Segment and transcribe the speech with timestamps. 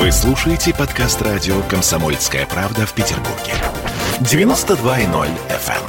[0.00, 3.52] Вы слушаете подкаст радио «Комсомольская правда» в Петербурге.
[4.20, 5.84] 92.0 FM.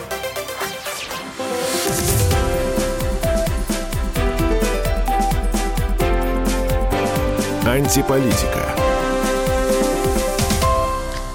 [7.66, 8.76] Антиполитика.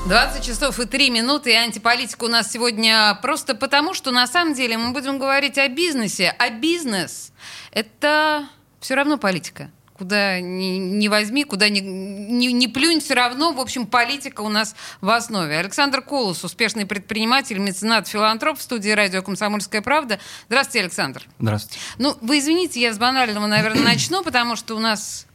[0.06, 4.52] 20 часов и 3 минуты, и антиполитика у нас сегодня просто потому, что на самом
[4.52, 6.36] деле мы будем говорить о бизнесе.
[6.38, 7.32] А бизнес—
[7.70, 8.46] это
[8.80, 9.70] все равно политика.
[9.96, 14.50] Куда ни, ни возьми, куда ни, ни, ни плюнь, все равно, в общем, политика у
[14.50, 15.56] нас в основе.
[15.56, 20.18] Александр Колос, успешный предприниматель, меценат, филантроп в студии радио «Комсомольская правда».
[20.48, 21.26] Здравствуйте, Александр.
[21.40, 21.78] Здравствуйте.
[21.96, 25.25] Ну, вы извините, я с банального, наверное, начну, потому что у нас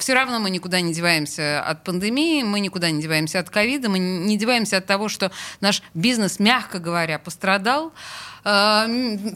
[0.00, 3.98] все равно мы никуда не деваемся от пандемии, мы никуда не деваемся от ковида, мы
[3.98, 7.92] не деваемся от того, что наш бизнес, мягко говоря, пострадал.
[8.44, 8.86] Э,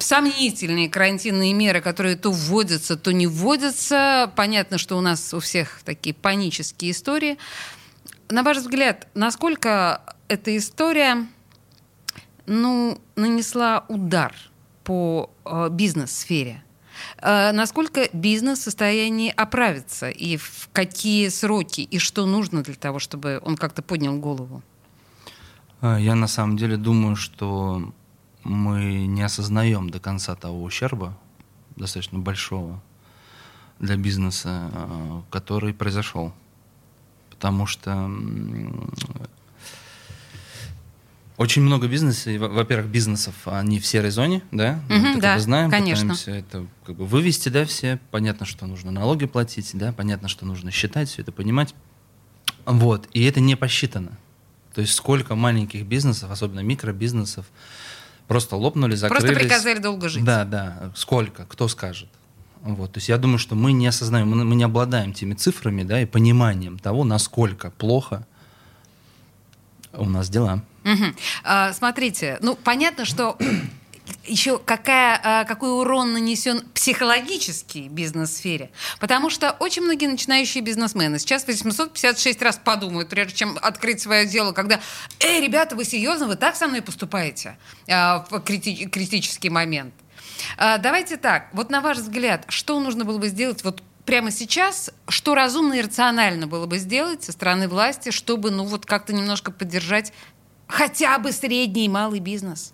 [0.01, 4.33] сомнительные карантинные меры, которые то вводятся, то не вводятся.
[4.35, 7.39] Понятно, что у нас у всех такие панические истории.
[8.29, 11.27] На ваш взгляд, насколько эта история
[12.47, 14.35] ну, нанесла удар
[14.83, 16.64] по э, бизнес-сфере?
[17.19, 22.99] Э, насколько бизнес в состоянии оправиться и в какие сроки и что нужно для того,
[22.99, 24.63] чтобы он как-то поднял голову?
[25.81, 27.93] А, я на самом деле думаю, что
[28.43, 31.17] мы не осознаем до конца того ущерба,
[31.77, 32.81] достаточно большого
[33.79, 36.33] для бизнеса, э, который произошел.
[37.31, 38.11] Потому что
[41.37, 45.71] очень много бизнесов, во-первых, бизнесов, они в серой зоне, да, угу, мы это да, знаем,
[45.71, 46.15] конечно.
[46.15, 50.47] пытаемся это как бы вывести, да, все, понятно, что нужно налоги платить, да, понятно, что
[50.47, 51.75] нужно считать, все это понимать,
[52.65, 54.13] вот, и это не посчитано.
[54.75, 57.47] То есть сколько маленьких бизнесов, особенно микробизнесов,
[58.27, 59.25] просто лопнули, закрылись.
[59.25, 60.25] Просто приказали долго жить.
[60.25, 62.09] Да, да, сколько, кто скажет.
[62.63, 65.83] Вот, то есть я думаю, что мы не осознаем, мы, мы не обладаем теми цифрами,
[65.83, 68.27] да, и пониманием того, насколько плохо
[69.93, 70.65] у нас дела.
[70.85, 71.05] Угу.
[71.45, 73.39] А, смотрите, ну понятно, что
[74.27, 78.71] еще какая, а, какой урон нанесен психологический бизнес-сфере.
[79.01, 84.53] Потому что очень многие начинающие бизнесмены сейчас 856 раз подумают, прежде чем открыть свое дело,
[84.53, 84.81] когда
[85.21, 86.27] «Эй, ребята, вы серьезно?
[86.27, 87.57] Вы так со мной поступаете?»
[87.89, 89.95] а, в крити- критический момент.
[90.57, 94.91] А, давайте так, вот на ваш взгляд, что нужно было бы сделать вот прямо сейчас,
[95.09, 99.51] что разумно и рационально было бы сделать со стороны власти, чтобы ну вот как-то немножко
[99.51, 100.13] поддержать
[100.67, 102.73] хотя бы средний и малый бизнес?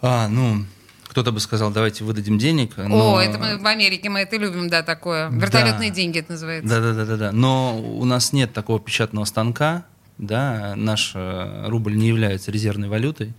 [0.00, 0.64] А, ну,
[1.08, 2.76] кто-то бы сказал, давайте выдадим денег.
[2.76, 3.14] Но...
[3.16, 5.30] О, это мы в Америке, мы это любим, да, такое.
[5.30, 5.96] Вертолетные да.
[5.96, 6.68] деньги это называется.
[6.68, 7.32] Да, да, да, да, да.
[7.32, 9.84] Но у нас нет такого печатного станка,
[10.18, 13.32] да, наш э, рубль не является резервной валютой.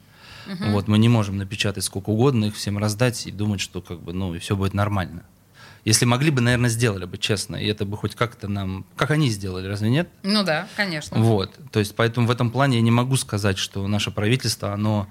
[0.48, 0.72] Угу.
[0.72, 4.14] Вот, мы не можем напечатать сколько угодно, их всем раздать и думать, что как бы,
[4.14, 5.24] ну, и все будет нормально.
[5.90, 7.56] Если могли бы, наверное, сделали бы, честно.
[7.56, 8.86] И это бы хоть как-то нам...
[8.96, 10.08] Как они сделали, разве нет?
[10.22, 11.18] Ну да, конечно.
[11.18, 11.58] Вот.
[11.72, 15.08] То есть, поэтому в этом плане я не могу сказать, что наше правительство, оно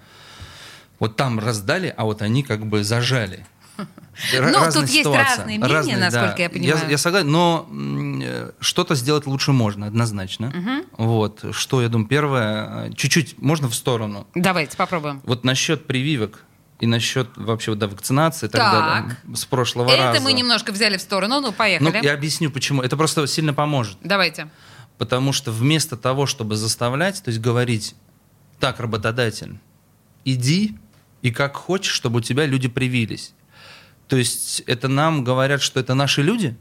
[1.01, 3.45] вот там раздали, а вот они как бы зажали.
[4.33, 6.43] Ну, тут есть разные мнения, разные, насколько да.
[6.43, 6.81] я понимаю.
[6.83, 10.49] Я, я согласен, но э, что-то сделать лучше можно, однозначно.
[10.49, 11.05] Угу.
[11.05, 14.27] Вот, что, я думаю, первое, чуть-чуть можно в сторону.
[14.35, 15.23] Давайте попробуем.
[15.25, 16.45] Вот насчет прививок
[16.81, 18.73] и насчет вообще да, вакцинации и так, так.
[18.73, 19.17] далее.
[19.35, 20.19] С прошлого Это раза.
[20.19, 21.91] Это мы немножко взяли в сторону, ну поехали.
[21.91, 22.83] Ну, я объясню, почему.
[22.83, 23.99] Это просто сильно поможет.
[24.03, 24.49] Давайте.
[24.97, 27.95] Потому что вместо того, чтобы заставлять, то есть говорить,
[28.61, 29.59] так, работодатель,
[30.25, 30.77] иди
[31.23, 33.33] и как хочешь, чтобы у тебя люди привились.
[34.07, 36.57] То есть это нам говорят, что это наши люди,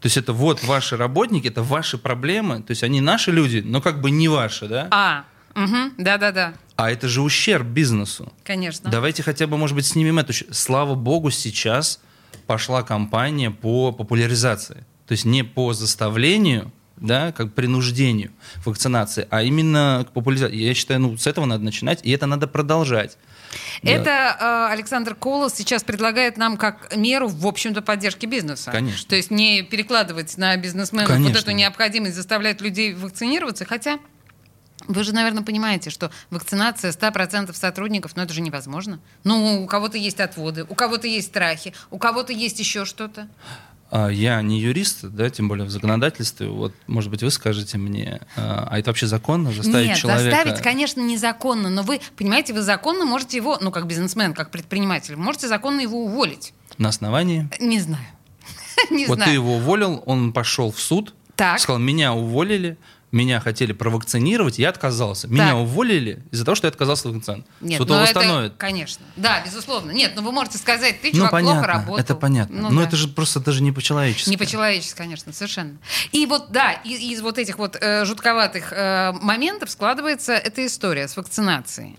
[0.00, 3.80] то есть это вот ваши работники, это ваши проблемы, то есть они наши люди, но
[3.80, 4.88] как бы не ваши, да?
[4.90, 5.24] А,
[5.54, 6.54] угу, да-да-да.
[6.76, 8.32] А это же ущерб бизнесу.
[8.44, 8.90] Конечно.
[8.90, 10.32] Давайте хотя бы, может быть, снимем эту.
[10.52, 12.00] Слава богу, сейчас
[12.46, 14.84] пошла кампания по популяризации.
[15.06, 18.32] То есть не по заставлению, да, как принуждению
[18.64, 20.56] вакцинации, а именно к популяризации.
[20.56, 23.18] Я считаю, ну, с этого надо начинать, и это надо продолжать.
[23.82, 24.68] Это да.
[24.70, 28.70] э, Александр Колос сейчас предлагает нам как меру, в общем-то, поддержки бизнеса.
[28.70, 29.08] Конечно.
[29.08, 31.34] То есть не перекладывать на бизнесменов Конечно.
[31.34, 33.98] вот эту необходимость заставлять людей вакцинироваться, хотя
[34.88, 39.00] вы же, наверное, понимаете, что вакцинация 100% сотрудников, ну это же невозможно.
[39.24, 43.28] Ну, у кого-то есть отводы, у кого-то есть страхи, у кого-то есть еще что-то.
[43.94, 46.48] А, я не юрист, да, тем более в законодательстве.
[46.48, 50.36] Вот, может быть, вы скажете мне, а, а это вообще законно заставить Нет, человека?
[50.36, 55.16] заставить, конечно, незаконно, но вы, понимаете, вы законно можете его, ну, как бизнесмен, как предприниматель,
[55.16, 56.54] можете законно его уволить.
[56.78, 57.50] На основании?
[57.60, 58.06] Не знаю.
[58.90, 59.28] Не вот знаю.
[59.28, 61.60] ты его уволил, он пошел в суд, так.
[61.60, 62.78] сказал, меня уволили,
[63.12, 65.28] меня хотели провакцинировать, я отказался.
[65.28, 65.56] Меня Так.
[65.58, 67.44] уволили из-за того, что я отказался от вакцин.
[67.60, 68.54] Нет, Суд ну его восстановит.
[68.56, 69.04] конечно.
[69.16, 69.90] Да, безусловно.
[69.92, 71.96] Нет, ну вы можете сказать, ты, Ну, чувак, плохо понятно, работал.
[71.98, 72.62] это понятно.
[72.62, 72.86] Ну Но да.
[72.88, 74.30] это же просто даже не по-человечески.
[74.30, 75.76] Не по-человечески, конечно, совершенно.
[76.12, 81.06] И вот, да, из, из вот этих вот э, жутковатых э, моментов складывается эта история
[81.06, 81.98] с вакцинацией.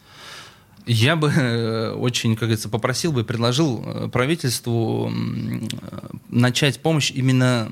[0.86, 5.68] Я бы э, очень, как говорится, попросил бы, предложил э, правительству э,
[6.30, 7.72] начать помощь именно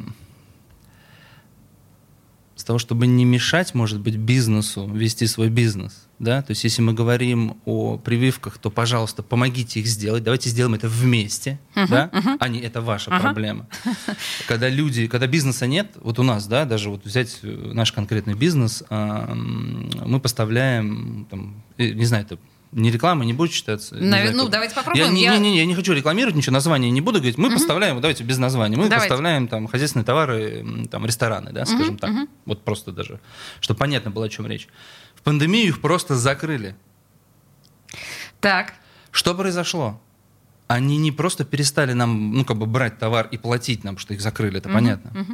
[2.61, 6.07] с того, чтобы не мешать, может быть, бизнесу вести свой бизнес.
[6.19, 6.43] Да?
[6.43, 10.23] То есть, если мы говорим о прививках, то, пожалуйста, помогите их сделать.
[10.23, 12.11] Давайте сделаем это вместе, да?
[12.39, 13.67] а не это ваша проблема.
[14.47, 18.35] Когда люди, когда бизнеса нет, вот у нас, да, даже вот взять э, наш конкретный
[18.35, 22.37] бизнес, мы поставляем, там, э, не знаю, это
[22.71, 23.95] не реклама, не будет считаться.
[23.95, 25.05] Навер- ну, давайте попробуем.
[25.07, 27.37] Я, не, Я- не, не, я не хочу рекламировать ничего, название не буду говорить.
[27.37, 29.09] Мы поставляем, вот давайте без названия, мы Давайте.
[29.09, 32.11] поставляем там хозяйственные товары, там рестораны, да, скажем так.
[32.45, 33.19] Вот просто даже,
[33.59, 34.67] чтобы понятно было, о чем речь.
[35.15, 36.75] В пандемию их просто закрыли.
[38.39, 38.73] Так,
[39.11, 40.01] Что произошло?
[40.67, 44.21] Они не просто перестали нам, ну, как бы брать товар и платить нам, что их
[44.21, 45.25] закрыли, это понятно.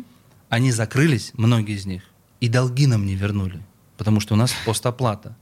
[0.49, 2.01] Они закрылись, многие из них,
[2.39, 3.61] и долги нам не вернули,
[3.97, 5.35] потому что у нас постоплата.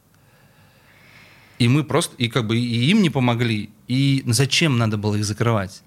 [1.59, 5.25] И мы просто, и как бы и им не помогли, и зачем надо было их
[5.25, 5.83] закрывать?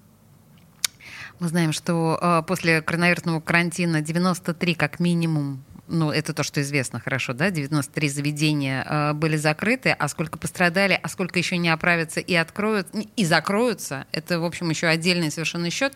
[1.40, 7.00] мы знаем, что э, после коронавирусного карантина 93 как минимум ну, это то, что известно
[7.00, 12.20] хорошо, да, 93 заведения э, были закрыты, а сколько пострадали, а сколько еще не оправятся
[12.20, 15.94] и откроют, и закроются, это, в общем, еще отдельный совершенно счет.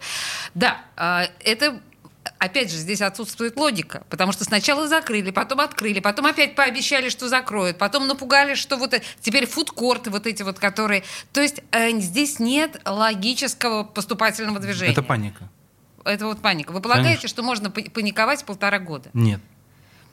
[0.54, 1.78] Да, э, это
[2.42, 7.28] Опять же, здесь отсутствует логика, потому что сначала закрыли, потом открыли, потом опять пообещали, что
[7.28, 11.04] закроют, потом напугали, что вот э- теперь фудкорты вот эти вот, которые...
[11.32, 14.90] То есть э, здесь нет логического поступательного движения.
[14.90, 15.48] Это паника.
[16.04, 16.72] Это вот паника.
[16.72, 17.28] Вы полагаете, Конечно.
[17.28, 19.08] что можно па- паниковать полтора года?
[19.12, 19.40] Нет.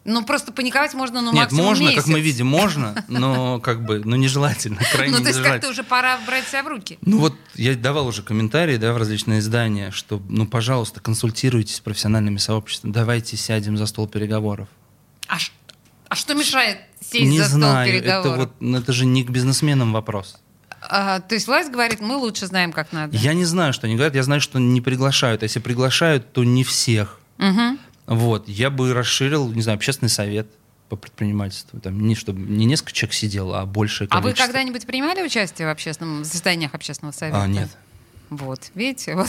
[0.10, 1.98] Ну, просто паниковать можно, ну, Нет, можно, месяц.
[1.98, 5.84] как мы видим, можно, но как бы, ну, нежелательно, крайне Ну, то есть как-то уже
[5.84, 6.98] пора брать себя в руки.
[7.02, 11.80] Ну вот я давал уже комментарии, да, в различные издания, что, ну, пожалуйста, консультируйтесь с
[11.80, 14.68] профессиональными сообществами, давайте сядем за стол переговоров.
[15.28, 15.38] А,
[16.08, 18.26] а что мешает сесть не за стол знаю, переговоров?
[18.26, 20.40] это вот, ну, это же не к бизнесменам вопрос.
[20.82, 23.16] А, то есть власть говорит, мы лучше знаем, как надо.
[23.16, 25.44] Я не знаю, что они говорят, я знаю, что не приглашают.
[25.44, 27.20] А если приглашают, то не всех.
[27.38, 27.80] Мгм.
[28.10, 30.48] Вот, я бы расширил, не знаю, общественный совет
[30.90, 31.80] по предпринимательству.
[31.80, 35.72] Там не, чтобы не несколько человек сидело, а большее А вы когда-нибудь принимали участие в
[35.72, 37.44] общественном в заседаниях общественного совета?
[37.44, 37.70] А, нет.
[38.30, 39.28] Вот, видите, вот.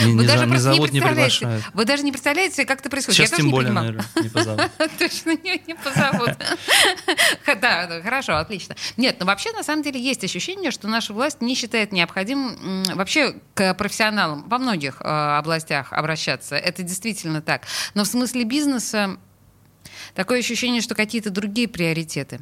[0.00, 1.38] Не- Вы не даже за- не просто зовут, не представляете.
[1.38, 1.64] приглашают.
[1.74, 3.16] Вы даже не представляете, как это происходит.
[3.18, 4.70] Сейчас Я тем не более, наверное, не позовут.
[4.98, 6.30] Точно не, не позовут.
[7.60, 8.74] Да, хорошо, отлично.
[8.96, 13.34] Нет, но вообще на самом деле есть ощущение, что наша власть не считает необходимым вообще
[13.54, 16.56] к профессионалам во многих э, областях обращаться.
[16.56, 17.62] Это действительно так.
[17.94, 19.16] Но в смысле бизнеса
[20.14, 22.40] Такое ощущение, что какие-то другие приоритеты.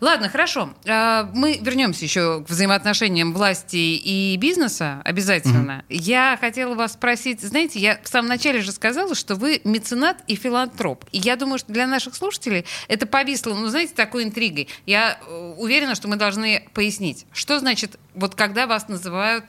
[0.00, 0.70] Ладно, хорошо.
[0.86, 5.84] А, Мы вернемся еще к взаимоотношениям власти и бизнеса обязательно.
[5.88, 10.36] Я хотела вас спросить, знаете, я в самом начале же сказала, что вы меценат и
[10.36, 11.04] филантроп.
[11.12, 14.68] И я думаю, что для наших слушателей это повисло, ну, знаете, такой интригой.
[14.86, 19.44] Я э, уверена, что мы должны пояснить, что значит, вот когда вас называют,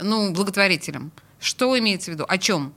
[0.00, 1.12] ну, благотворителем.
[1.40, 2.24] Что имеется в виду?
[2.28, 2.72] О чем?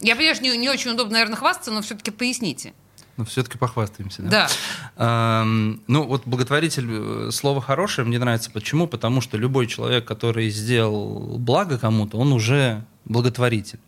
[0.00, 2.72] Я понимаю, что не, не очень удобно, наверное, хвастаться, но все-таки поясните.
[3.20, 4.48] Но все-таки похвастаемся, да?
[4.96, 5.42] Да.
[5.42, 8.50] Эм, ну, вот благотворитель, э, слово хорошее, мне нравится.
[8.50, 8.86] Почему?
[8.86, 13.78] Потому что любой человек, который сделал благо кому-то, он уже благотворитель.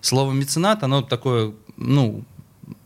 [0.00, 2.22] Слово меценат, оно такое, ну,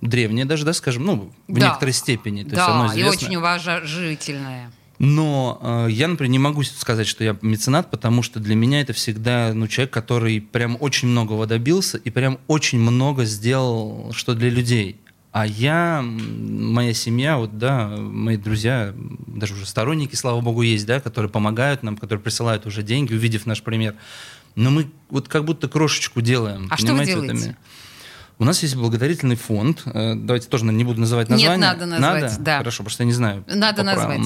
[0.01, 1.67] древнее даже, да, скажем, ну, в Да.
[1.67, 2.45] некоторой степени.
[2.45, 4.73] То есть да, оно и очень уважительное.
[4.99, 8.95] Но э, я, например, не могу сказать, что я меценат, потому что для меня это
[8.95, 14.49] всегда ну, человек, который прям очень многого добился и прям очень много сделал, что для
[14.49, 14.99] людей.
[15.33, 18.93] А я, моя семья, вот, да, мои друзья,
[19.29, 23.47] даже уже сторонники, слава богу, есть, да, которые помогают нам, которые присылают уже деньги, увидев
[23.47, 23.95] наш пример.
[24.57, 26.67] Но мы вот как будто крошечку делаем.
[26.71, 27.57] А что вы делаете?
[28.41, 29.83] У нас есть благотворительный фонд.
[29.85, 31.61] Э, Давайте тоже не буду называть Нет, название.
[31.61, 32.37] надо назвать, Надо?
[32.41, 32.59] да.
[32.59, 33.45] Хорошо, потому что я не знаю.
[33.47, 34.21] Надо назвать.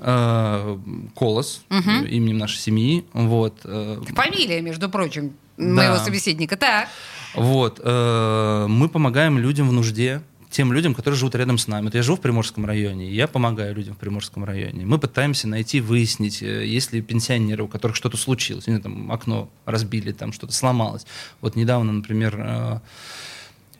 [0.00, 0.76] Э,
[1.14, 3.04] Колос, э, именем нашей семьи.
[3.12, 3.60] Вот.
[3.62, 5.64] Фамилия, между прочим, Да.
[5.64, 6.56] моего собеседника.
[6.56, 6.88] Так.
[7.34, 7.78] Вот.
[7.78, 11.84] Мы помогаем людям в нужде, тем людям, которые живут рядом с нами.
[11.84, 14.84] Вот я живу в Приморском районе, я помогаю людям в Приморском районе.
[14.84, 19.50] Мы пытаемся найти, выяснить, э, есть ли пенсионеры, у которых что-то случилось, знаю, там окно
[19.64, 21.06] разбили, там что-то сломалось.
[21.40, 22.80] Вот недавно, например, э,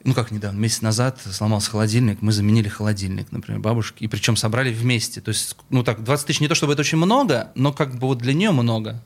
[0.05, 4.73] ну как недавно, месяц назад сломался холодильник, мы заменили холодильник, например, бабушке, и причем собрали
[4.73, 5.21] вместе.
[5.21, 8.07] То есть, ну так, 20 тысяч не то чтобы это очень много, но как бы
[8.07, 9.03] вот для нее много.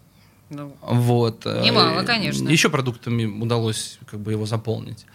[0.51, 1.47] Ну, Вот.
[1.47, 2.49] Немало, Э, конечно.
[2.49, 5.07] Еще продуктами удалось как бы его заполнить.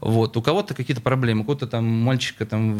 [0.00, 0.36] Вот.
[0.36, 2.74] У кого-то какие-то проблемы, у кого-то там мальчика там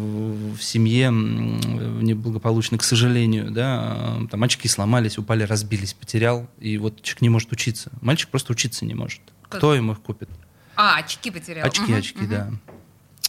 [0.53, 6.77] в, семье м, неблагополучной, к сожалению, да, э, там очки сломались, упали, разбились, потерял, и
[6.77, 7.91] вот человек не может учиться.
[8.01, 9.21] Мальчик просто учиться не может.
[9.43, 9.59] Как?
[9.59, 10.29] Кто ему их купит?
[10.75, 11.65] А, очки потерял.
[11.65, 12.29] Очки, Мгм, очки, мгм.
[12.29, 12.49] да.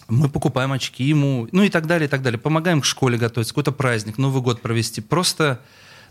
[0.09, 2.39] Мы покупаем очки ему, ну и так далее, и так далее.
[2.39, 5.01] Помогаем к школе готовиться, какой-то праздник, Новый год провести.
[5.01, 5.61] Просто,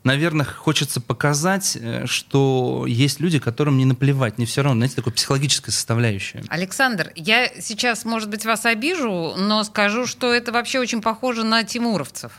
[0.06, 4.80] наверное, хочется показать, э, что есть люди, которым не наплевать, не все равно.
[4.80, 6.44] Знаете, такая психологическая составляющая.
[6.48, 11.64] Александр, я сейчас, может быть, вас обижу, но скажу, что это вообще очень похоже на
[11.64, 12.32] тимуровцев.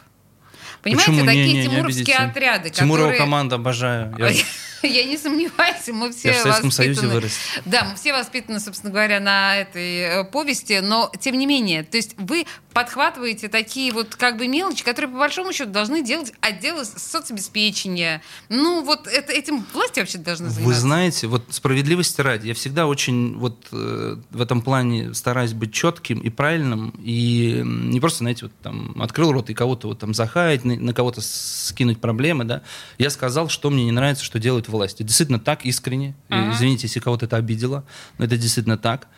[0.82, 1.26] Понимаете, Почему?
[1.26, 2.38] такие Не, не, не тимуровские обидите.
[2.38, 3.18] отряды, Тимурова которые...
[3.20, 4.14] команда обожаю.
[4.18, 4.32] Я-
[4.86, 7.32] Я не сомневаюсь, мы все Я в Советском воспитаны- Союзе вырос.
[7.64, 11.96] Да, мы все воспитаны, собственно говоря, на этой э, повести, но тем не менее, то
[11.96, 16.84] есть вы подхватываете такие вот как бы мелочи, которые по большому счету должны делать отделы
[16.84, 18.22] соцобеспечения.
[18.50, 20.66] Ну вот это, этим власти вообще должны заниматься.
[20.66, 25.72] Вы знаете, вот справедливости ради, я всегда очень вот э, в этом плане стараюсь быть
[25.72, 30.12] четким и правильным, и не просто, знаете, вот там открыл рот и кого-то вот там
[30.12, 32.62] захаять, на, на кого-то скинуть проблемы, да.
[32.98, 34.75] Я сказал, что мне не нравится, что делают власти.
[35.04, 36.10] Действительно так, искренне.
[36.28, 36.52] И Ага.
[36.52, 37.84] Извините, если кого-то это обидело,
[38.18, 39.08] но это действительно так.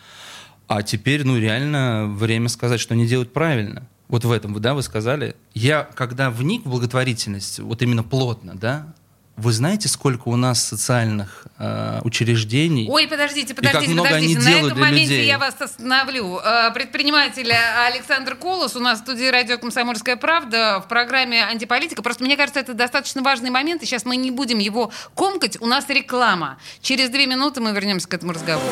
[0.66, 3.88] А теперь, ну, реально время сказать, что они делают правильно.
[4.08, 5.36] Вот в этом, да, вы сказали.
[5.54, 8.94] Я, когда вник в благотворительность, вот именно плотно, да,
[9.38, 12.88] вы знаете, сколько у нас социальных э, учреждений?
[12.90, 14.40] Ой, подождите, как подождите, много они подождите.
[14.40, 15.26] На делают этом моменте людей.
[15.26, 16.40] я вас остановлю.
[16.45, 22.02] Э, Предприниматель Александр Колос у нас в студии радио «Комсомольская правда» в программе «Антиполитика».
[22.02, 25.61] Просто мне кажется, это достаточно важный момент, и сейчас мы не будем его комкать.
[25.61, 26.59] У нас реклама.
[26.83, 28.66] Через две минуты мы вернемся к этому разговору.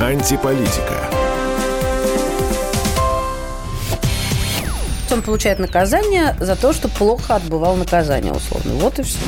[0.00, 1.05] Антиполитика.
[5.12, 8.74] Он получает наказание за то, что плохо отбывал наказание, условно.
[8.74, 9.18] Вот и все.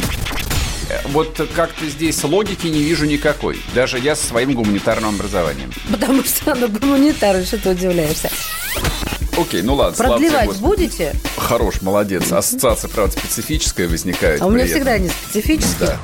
[1.08, 3.60] Вот как-то здесь логики не вижу никакой.
[3.74, 5.70] Даже я со своим гуманитарным образованием.
[5.90, 8.30] Потому что она гуманитарий, что ты удивляешься.
[9.36, 9.96] Окей, ну ладно.
[9.96, 10.64] слава Продлевать Господи.
[10.64, 11.14] будете?
[11.36, 12.32] Хорош, молодец.
[12.32, 14.40] Ассоциация, правда, специфическая возникает.
[14.40, 14.76] А у меня этом.
[14.76, 15.98] всегда они специфические.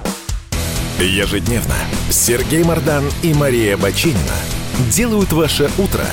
[0.99, 1.05] Да.
[1.05, 1.75] Ежедневно
[2.11, 4.19] Сергей Мардан и Мария Бочинина
[4.91, 6.05] делают ваше утро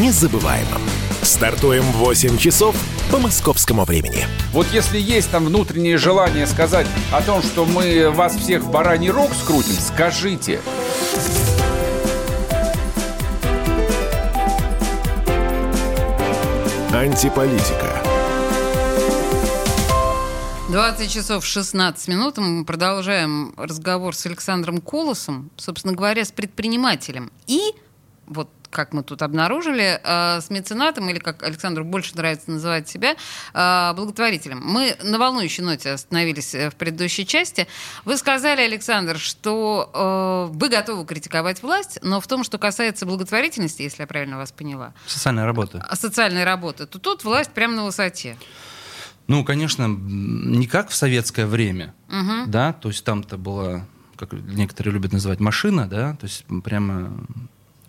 [0.00, 0.82] незабываемым.
[1.26, 2.76] Стартуем в 8 часов
[3.10, 4.24] по московскому времени.
[4.52, 9.10] Вот если есть там внутреннее желание сказать о том, что мы вас всех в бараний
[9.10, 10.60] рог скрутим, скажите.
[16.92, 18.00] Антиполитика.
[20.70, 22.38] 20 часов 16 минут.
[22.38, 27.32] Мы продолжаем разговор с Александром Колосом, собственно говоря, с предпринимателем.
[27.48, 27.72] И
[28.26, 33.16] вот как мы тут обнаружили, э, с меценатом, или как Александру больше нравится называть себя,
[33.54, 34.60] э, благотворителем.
[34.62, 37.66] Мы на волнующей ноте остановились э, в предыдущей части.
[38.04, 44.02] Вы сказали, Александр, что вы готовы критиковать власть, но в том, что касается благотворительности, если
[44.02, 45.84] я правильно вас поняла, Социальная работа.
[45.88, 48.36] а социальной работы, то тут власть прямо на высоте.
[49.28, 52.50] Ну, конечно, не как в советское время, Мгм.
[52.50, 53.84] да, то есть там-то была,
[54.16, 57.12] как некоторые любят называть, машина, да, то есть прямо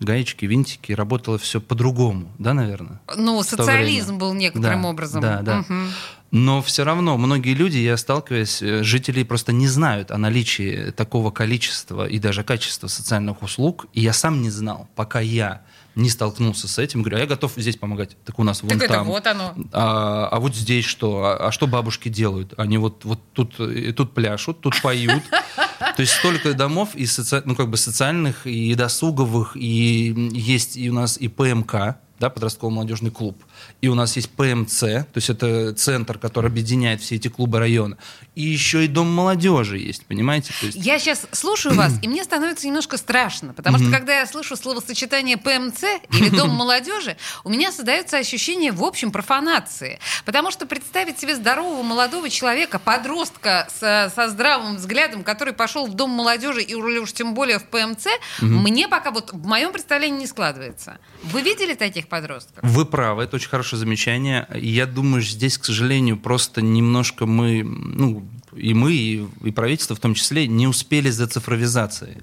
[0.00, 3.00] гаечки, винтики, работало все по-другому, да, наверное?
[3.16, 5.20] Ну, социализм был некоторым Да, образом.
[5.20, 5.58] Да, да.
[5.58, 5.90] Мгм.
[6.30, 11.30] Но все равно многие люди, я сталкиваюсь, э, жители просто не знают о наличии такого
[11.30, 13.86] количества и даже качества социальных услуг.
[13.94, 15.62] И я сам не знал, пока я
[15.98, 17.02] не столкнулся с этим.
[17.02, 18.16] Говорю, а я готов здесь помогать.
[18.24, 19.06] Так у нас вон Так там.
[19.06, 19.54] вот оно.
[19.72, 21.24] А, а вот здесь что?
[21.24, 22.54] А, а что бабушки делают?
[22.56, 25.22] Они вот, вот тут, и тут пляшут, тут поют.
[25.78, 30.88] То есть столько домов и соци- ну, как бы социальных, и досуговых, и есть и
[30.90, 33.42] у нас и ПМК, да, подростковый молодежный клуб.
[33.80, 37.96] И у нас есть ПМЦ, то есть это центр, который объединяет все эти клубы района.
[38.34, 40.52] И еще и дом молодежи есть, понимаете?
[40.60, 44.26] То есть, Я сейчас слушаю вас, и мне становится немножко страшно, потому что когда я
[44.26, 49.98] слышу словосочетание ПМЦ или Дом молодежи, у меня создается ощущение, в общем, профанации.
[50.24, 55.94] Потому что представить себе здорового молодого человека, подростка со, со здравым взглядом, который пошел в
[55.94, 58.06] Дом молодежи и уж тем более в ПМЦ,
[58.40, 60.98] мне пока вот в моем представлении не складывается.
[61.22, 62.58] Вы видели таких подростков?
[62.62, 64.46] Вы правы, это очень хорошее замечание.
[64.54, 70.00] Я думаю, здесь, к сожалению, просто немножко мы, ну, и мы, и, и правительство в
[70.00, 72.18] том числе, не успели за цифровизацией.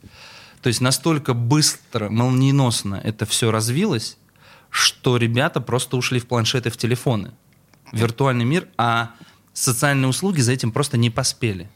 [0.62, 4.18] То есть настолько быстро, молниеносно это все развилось,
[4.70, 7.32] что ребята просто ушли в планшеты, в телефоны,
[7.92, 9.12] виртуальный мир, а
[9.54, 11.70] социальные услуги за этим просто не поспели.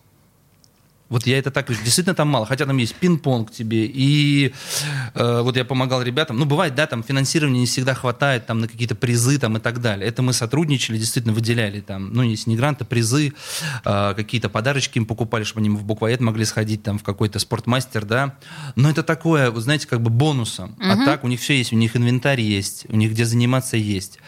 [1.10, 1.84] Вот я это так вижу.
[1.84, 2.46] Действительно там мало.
[2.46, 3.86] Хотя там есть пинг-понг тебе.
[3.86, 4.54] И
[5.16, 6.38] э, вот я помогал ребятам.
[6.38, 9.82] Ну, бывает, да, там финансирования не всегда хватает там на какие-то призы там и так
[9.82, 10.08] далее.
[10.08, 13.34] Это мы сотрудничали, действительно выделяли там, ну, если не гранты, призы,
[13.84, 18.06] э, какие-то подарочки им покупали, чтобы они в буквоед могли сходить там в какой-то спортмастер,
[18.06, 18.38] да.
[18.75, 20.75] Но это такое, вы знаете, как бы бонусом.
[20.80, 24.20] А так у них все есть, у них инвентарь есть, у них где заниматься есть.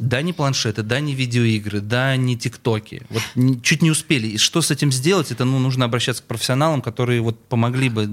[0.00, 3.02] Да, не планшеты, да, не видеоигры, да, не тиктоки.
[3.10, 4.28] Вот не- чуть не успели.
[4.28, 5.30] И что с этим сделать?
[5.30, 8.08] Это, ну, нужно обращаться к профессионалам, которые вот помогли бы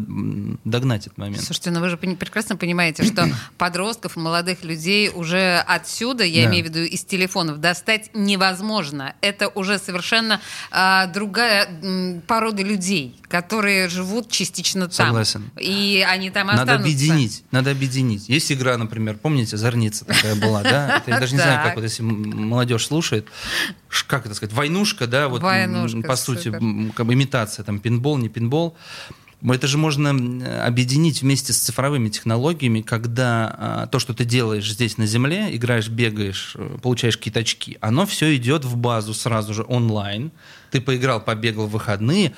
[0.65, 1.41] догнать этот момент.
[1.43, 6.49] Слушайте, ну вы же прекрасно понимаете, что подростков, молодых людей уже отсюда, я Да.
[6.49, 9.13] имею в виду из телефонов, достать невозможно.
[9.21, 10.41] Это уже совершенно
[10.71, 15.07] а, другая м, порода людей, которые живут частично там.
[15.07, 15.49] Согласен.
[15.59, 16.83] И они там Надо останутся.
[16.83, 18.27] объединить, надо объединить.
[18.29, 20.97] Есть игра, например, помните, Зорница такая была, да?
[20.97, 23.27] Это я даже не знаю, как вот если молодежь слушает,
[24.07, 26.93] как это сказать, войнушка, да, вот Войнушка, по сути, супер.
[26.95, 28.75] как бы имитация, там, пинбол, не пинбол.
[29.47, 30.09] Это же можно
[30.65, 35.89] объединить вместе с цифровыми технологиями, когда а, то, что ты делаешь здесь на Земле, играешь,
[35.89, 40.31] бегаешь, э, получаешь какие-то очки, оно все идет в базу сразу же онлайн.
[40.71, 42.33] Ты поиграл, побегал в выходные,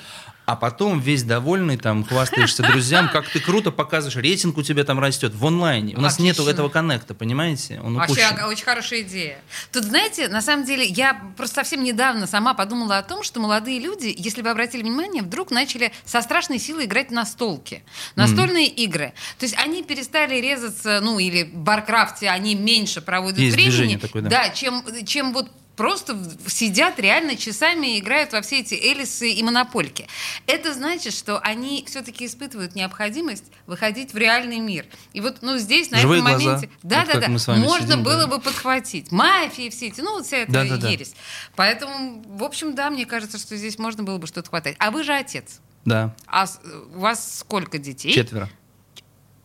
[0.50, 4.98] а потом весь довольный, там, хвастаешься друзьям, как ты круто показываешь, рейтинг у тебя там
[4.98, 5.94] растет в онлайне.
[5.94, 6.40] У нас Отлично.
[6.42, 7.80] нету этого коннекта, понимаете?
[7.84, 8.44] Он Вообще упущен.
[8.46, 9.38] очень хорошая идея.
[9.70, 13.78] Тут, знаете, на самом деле, я просто совсем недавно сама подумала о том, что молодые
[13.78, 17.84] люди, если вы обратили внимание, вдруг начали со страшной силой играть на столке.
[18.16, 19.12] Настольные игры.
[19.38, 23.98] То есть они перестали резаться, ну, или в Баркрафте они меньше проводят Есть времени.
[23.98, 24.48] такое, да.
[24.48, 30.06] чем, чем вот просто сидят реально часами и играют во все эти элисы и монопольки.
[30.46, 34.84] Это значит, что они все-таки испытывают необходимость выходить в реальный мир.
[35.14, 36.46] И вот, ну, здесь, на Живые этом глаза.
[36.56, 36.70] моменте...
[36.82, 37.28] Да, Вот да, да.
[37.28, 38.26] Можно сидим, было да.
[38.26, 39.10] бы подхватить.
[39.10, 40.88] Мафии все эти, ну, вот вся эта Да-да-да.
[40.90, 41.14] ересь.
[41.56, 44.76] Поэтому, в общем, да, мне кажется, что здесь можно было бы что-то хватать.
[44.78, 45.60] А вы же отец.
[45.86, 46.60] Да, А с-
[46.94, 48.12] у вас сколько детей?
[48.12, 48.50] четверо.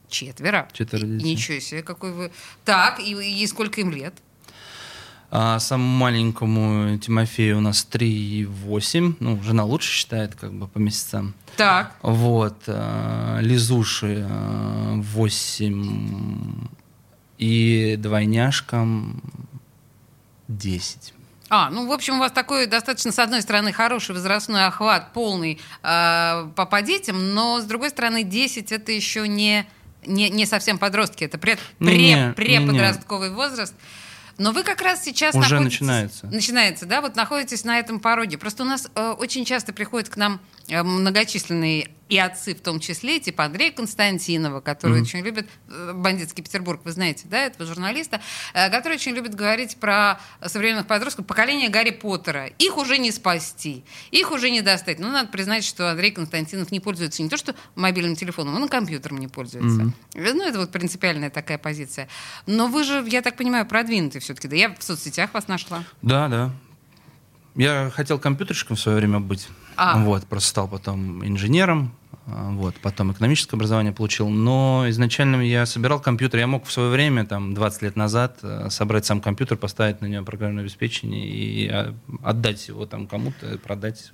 [0.10, 0.68] Четверо.
[0.72, 1.32] Четверо детей.
[1.34, 2.32] Ничего себе, какой вы...
[2.64, 4.14] Так, и, и сколько им лет?
[5.32, 9.16] А самому маленькому Тимофею у нас 3,8.
[9.20, 11.34] Ну, жена лучше считает, как бы, по месяцам.
[11.58, 11.94] Так.
[12.02, 12.56] Вот.
[12.68, 16.68] а, Лизуши а, 8
[17.38, 19.22] и двойняшкам
[20.48, 21.14] 10.
[21.50, 25.60] А, ну, в общем, у вас такой достаточно, с одной стороны, хороший возрастной охват, полный
[25.84, 29.68] э, по, по детям, но, с другой стороны, 10 это еще не,
[30.06, 33.76] не, не совсем подростки, это пред, Не-не, пре, преподростковый возраст.
[34.38, 36.28] Но вы как раз сейчас Уже начинается.
[36.28, 37.02] Начинается, да?
[37.02, 38.38] Вот находитесь на этом пороге.
[38.38, 42.80] Просто у нас э, очень часто приходят к нам э, многочисленные и отцы в том
[42.80, 48.22] числе, типа Андрея Константинова, который очень любит э, «Бандитский Петербург», вы знаете, да, этого журналиста,
[48.54, 52.48] э, который очень любит говорить про современных подростков, поколение Гарри Поттера.
[52.60, 55.00] Их уже не спасти, их уже не достать.
[55.00, 58.70] Ну, надо признать, что Андрей Константинов не пользуется не то что мобильным телефоном, он и
[58.70, 59.92] компьютером не пользуется.
[60.14, 62.08] Э, Ну, это вот принципиальная такая позиция.
[62.46, 64.56] Но вы же, я так понимаю, продвинутый все-таки, да?
[64.56, 65.84] Я в соцсетях вас нашла.
[66.02, 66.52] Да, да.
[67.56, 69.48] Я хотел компьютерщиком в свое время быть.
[69.78, 69.98] А.
[70.00, 71.94] Вот, просто стал потом инженером.
[72.28, 74.30] а, Вот, потом экономическое образование получил.
[74.30, 76.40] Но изначально я собирал компьютер.
[76.40, 80.06] Я мог в свое время, там, 20 лет назад, э, собрать сам компьютер, поставить на
[80.06, 84.12] него программное обеспечение и а, отдать его там кому-то, продать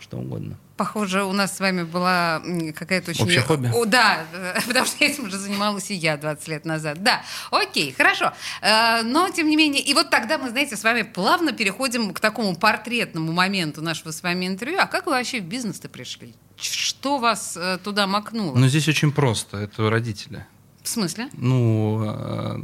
[0.00, 0.56] что угодно.
[0.78, 2.40] Похоже, у нас с вами была
[2.76, 3.24] какая-то очень...
[3.24, 3.68] Общее хобби?
[3.74, 4.24] О, да,
[4.68, 7.02] потому что этим уже занималась и я 20 лет назад.
[7.02, 8.32] Да, окей, хорошо.
[8.62, 12.20] Э, Но, тем не менее, и вот тогда мы, знаете, с вами плавно переходим к
[12.20, 14.78] такому портретному моменту нашего с вами интервью.
[14.78, 16.32] А как вы вообще в бизнес-то пришли?
[16.56, 18.56] Что вас э, туда макнуло?
[18.56, 19.56] Но здесь очень просто.
[19.56, 20.46] Это родители.
[20.84, 21.28] В смысле?
[21.32, 22.56] Ну, э,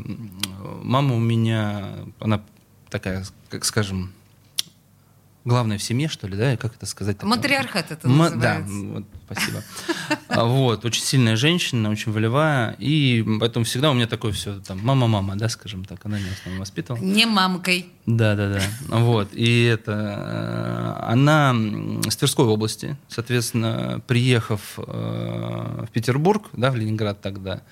[0.85, 2.45] мама у меня, она
[2.91, 4.13] такая, как скажем,
[5.45, 7.23] главная в семье, что ли, да, и как это сказать?
[7.23, 8.41] Матриархат это называется.
[8.41, 9.63] Да, вот, спасибо.
[10.29, 14.81] А, Вот, очень сильная женщина, очень волевая, и поэтому всегда у меня такое все, там,
[14.83, 17.03] мама-мама, да, скажем так, она меня в основном воспитывала.
[17.03, 17.87] Не мамкой.
[18.07, 18.99] Да, да, да.
[18.99, 19.29] Вот.
[19.33, 21.55] И это э, она
[22.09, 27.63] с Тверской области, соответственно, приехав э, в Петербург, да, в Ленинград тогда,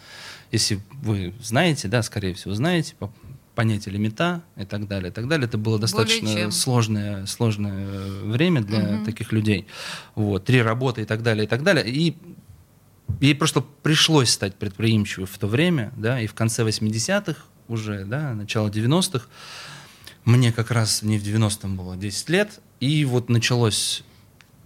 [0.51, 2.95] если вы знаете, да, скорее всего, знаете,
[3.53, 5.47] по понятие лимита и так далее, и так далее.
[5.47, 7.87] Это было достаточно сложное, сложное
[8.25, 9.05] время для Мгм.
[9.05, 9.67] таких людей.
[10.15, 10.45] Вот.
[10.45, 11.85] Три работы и так далее, и так далее.
[11.89, 12.17] И
[13.21, 18.35] Ей просто пришлось стать предприимчивой в то время, да, и в конце 80-х уже, да,
[18.35, 19.27] начало 90-х,
[20.25, 24.03] мне как раз, мне в 90-м было 10 лет, и вот началось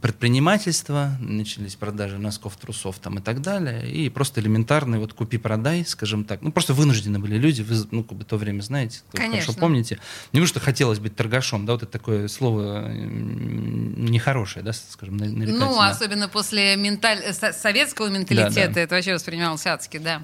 [0.01, 6.25] предпринимательство, начались продажи носков, трусов там и так далее, и просто элементарный вот купи-продай, скажем
[6.25, 6.43] так.
[6.43, 9.41] Ну, просто вынуждены были люди, вы, ну, как бы то время знаете, Конечно.
[9.47, 9.95] хорошо помните.
[10.33, 15.17] Не потому что хотелось быть торгашом, да, вот это такое слово м, нехорошее, да, скажем,
[15.17, 15.89] на- Ну, нарекательное.
[15.91, 17.19] особенно после менталь...
[17.25, 18.81] э, со- советского менталитета да.
[18.81, 20.23] это вообще воспринималось адски, да.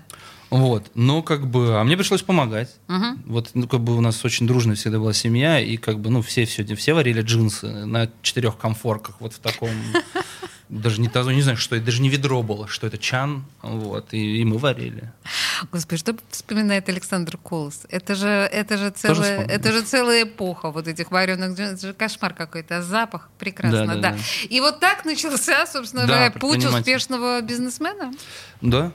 [0.52, 2.76] Вот, но как бы, а мне пришлось помогать.
[3.26, 6.20] Вот, ну, как бы у нас очень дружная всегда была семья, и как бы, ну,
[6.20, 9.70] все, все, все варили джинсы на четырех комфорках, вот в таком,
[10.68, 14.12] даже не тазу, не знаю, что это, даже не ведро было, что это чан, вот,
[14.12, 15.10] и, и мы варили.
[15.72, 17.82] Господи, что вспоминает Александр Колос?
[17.88, 21.94] Это же, это же целая, это же целая эпоха вот этих вареных джин- Это же
[21.94, 24.18] кошмар какой-то, а запах прекрасно, да, Да, да, да.
[24.50, 28.12] И вот так начался, собственно Да, говоря, путь успешного бизнесмена.
[28.60, 28.92] Да,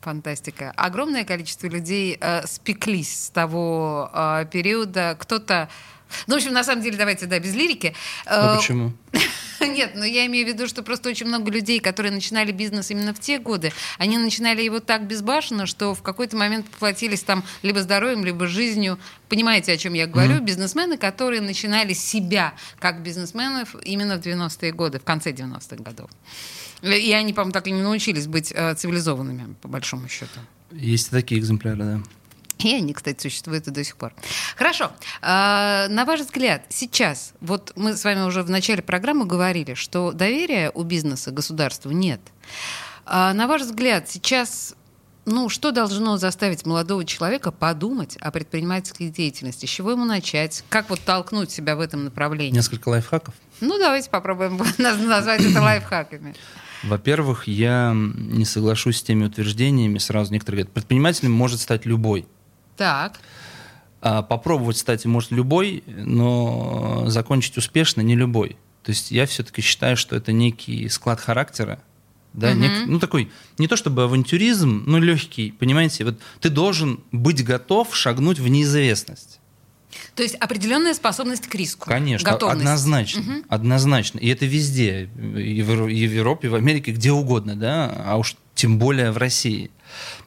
[0.00, 0.72] Фантастика.
[0.76, 5.16] Огромное количество людей э, спеклись с того э, периода.
[5.18, 5.68] Кто-то...
[6.26, 7.94] Ну, в общем, на самом деле, давайте, да, без лирики.
[8.26, 8.92] а Э, почему?
[9.60, 13.12] Нет, но я имею в виду, что просто очень много людей, которые начинали бизнес именно
[13.12, 17.80] в те годы, они начинали его так безбашенно, что в какой-то момент поплатились там либо
[17.80, 18.98] здоровьем, либо жизнью.
[19.28, 20.40] Понимаете, о чем я говорю?
[20.40, 26.10] Бизнесмены, которые начинали себя как бизнесменов именно в 90-е годы, в конце 90-х годов.
[26.82, 30.40] И они, по-моему, так и не научились быть э, цивилизованными, по большому счету.
[30.72, 32.00] Есть и такие экземпляры, да.
[32.58, 34.12] И они, кстати, существуют и до сих пор.
[34.56, 34.92] Хорошо.
[35.22, 40.12] А, на ваш взгляд, сейчас, вот мы с вами уже в начале программы говорили, что
[40.12, 42.20] доверия у бизнеса государству нет.
[43.06, 44.74] А, на ваш взгляд, сейчас
[45.26, 49.66] ну, что должно заставить молодого человека подумать о предпринимательской деятельности?
[49.66, 50.64] С чего ему начать?
[50.68, 52.54] Как вот толкнуть себя в этом направлении?
[52.56, 53.34] Несколько лайфхаков.
[53.60, 56.34] Ну, давайте попробуем наз- назвать это лайфхаками.
[56.82, 62.26] Во-первых, я не соглашусь с теми утверждениями, сразу некоторые говорят, предпринимателем может стать любой.
[62.76, 63.20] Так.
[64.00, 68.56] А попробовать, кстати, может любой, но закончить успешно не любой.
[68.82, 71.82] То есть я все-таки считаю, что это некий склад характера,
[72.32, 77.44] да, нек- ну такой, не то чтобы авантюризм, но легкий, понимаете, вот ты должен быть
[77.44, 79.40] готов шагнуть в неизвестность.
[80.14, 81.86] То есть определенная способность к риску.
[81.88, 82.60] Конечно, Готовность.
[82.60, 84.18] однозначно, однозначно.
[84.18, 88.02] И это везде, и в, Евро- и в Европе, и в Америке, где угодно, да,
[88.06, 89.70] а уж тем более в России.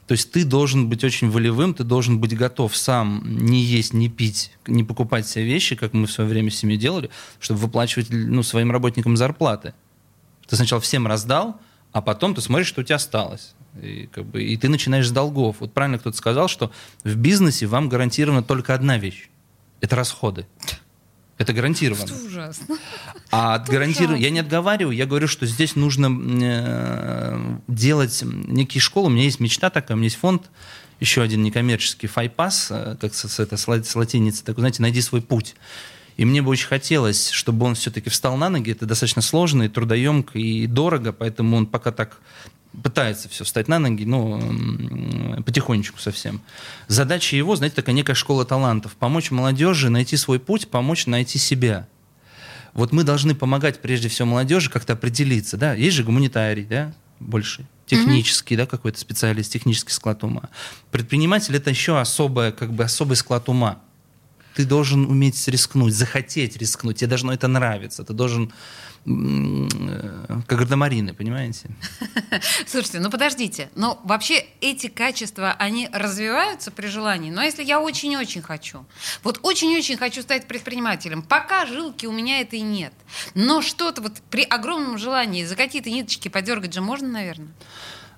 [0.06, 4.08] То есть ты должен быть очень волевым, ты должен быть готов сам не есть, не
[4.08, 8.08] пить, не покупать себе вещи, как мы в свое время с семьей делали, чтобы выплачивать
[8.10, 9.72] ну, своим работникам зарплаты.
[10.46, 11.58] Ты сначала всем раздал,
[11.92, 13.54] а потом ты смотришь, что у тебя осталось.
[13.80, 15.56] И, как бы, и ты начинаешь с долгов.
[15.60, 16.70] Вот правильно кто-то сказал, что
[17.02, 19.30] в бизнесе вам гарантирована только одна вещь.
[19.80, 20.46] Это расходы.
[21.36, 22.06] Это гарантированно.
[22.06, 22.76] Что ужасно.
[23.30, 26.06] А от гарантиру- Я не отговариваю, я говорю, что здесь нужно
[26.42, 29.08] э, делать некие школы.
[29.08, 30.50] У меня есть мечта такая, у меня есть фонд,
[31.00, 35.00] еще один некоммерческий, Файпас, э, как с, это, с ла- с латиницы, так, знаете, найди
[35.00, 35.56] свой путь.
[36.16, 38.70] И мне бы очень хотелось, чтобы он все-таки встал на ноги.
[38.70, 42.18] Это достаточно сложно и трудоемко, и дорого, поэтому он пока так
[42.82, 46.40] пытается все встать на ноги, но м, потихонечку совсем.
[46.88, 48.96] Задача его, знаете, такая некая школа талантов.
[48.96, 51.86] Помочь молодежи найти свой путь, помочь найти себя.
[52.72, 57.66] Вот мы должны помогать прежде всего молодежи как-то определиться, да, есть же гуманитарий, да, больше,
[57.86, 60.50] технический, да, какой-то специалист, технический склад ума.
[60.90, 63.78] Предприниматель это еще особое, как бы особый склад ума.
[64.56, 68.52] Ты должен уметь рискнуть, захотеть рискнуть, тебе должно это нравиться, ты должен,
[69.04, 71.68] как гардемарины, понимаете?
[72.66, 77.30] Слушайте, ну подождите, но вообще эти качества, они развиваются при желании?
[77.30, 78.86] Но если я очень-очень хочу,
[79.22, 82.94] вот очень-очень хочу стать предпринимателем, пока жилки у меня этой нет,
[83.34, 87.52] но что-то вот при огромном желании за какие-то ниточки подергать же можно, наверное?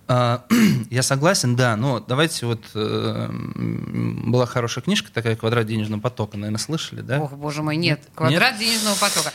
[0.08, 0.44] А,
[0.90, 6.58] Я согласен, да, но давайте вот э, была хорошая книжка такая «Квадрат денежного потока», наверное,
[6.58, 7.20] слышали, да?
[7.20, 8.00] Ох, боже мой, нет.
[8.14, 9.32] Квадрат денежного потока.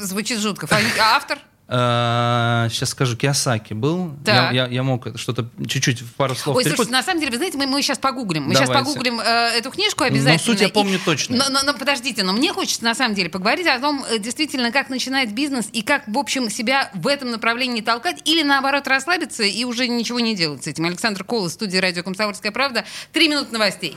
[0.00, 0.66] Звучит жутко.
[0.70, 1.38] А автор?
[1.70, 4.12] сейчас скажу, Киосаки был.
[4.26, 6.76] Я, я- я мог что-то чуть-чуть в пару слов Ой, перепутать.
[6.88, 8.42] слушайте, на самом деле, вы знаете, мы, мы сейчас погуглим.
[8.42, 8.88] Мы сейчас Давайте.
[8.88, 9.24] погуглим э,
[9.56, 10.32] эту книжку обязательно.
[10.32, 11.36] Но суть я И- помню точно.
[11.36, 14.72] Но, но- но подождите, но мне хочется на самом деле поговорить о том, э, действительно,
[14.72, 19.44] как начинать бизнес и как, в общем, себя в этом направлении толкать или, наоборот, расслабиться
[19.44, 20.86] и уже ничего не делать с этим.
[20.86, 22.84] Александр Колос, студия радио «Комсомольская правда».
[23.12, 23.96] Три минуты новостей.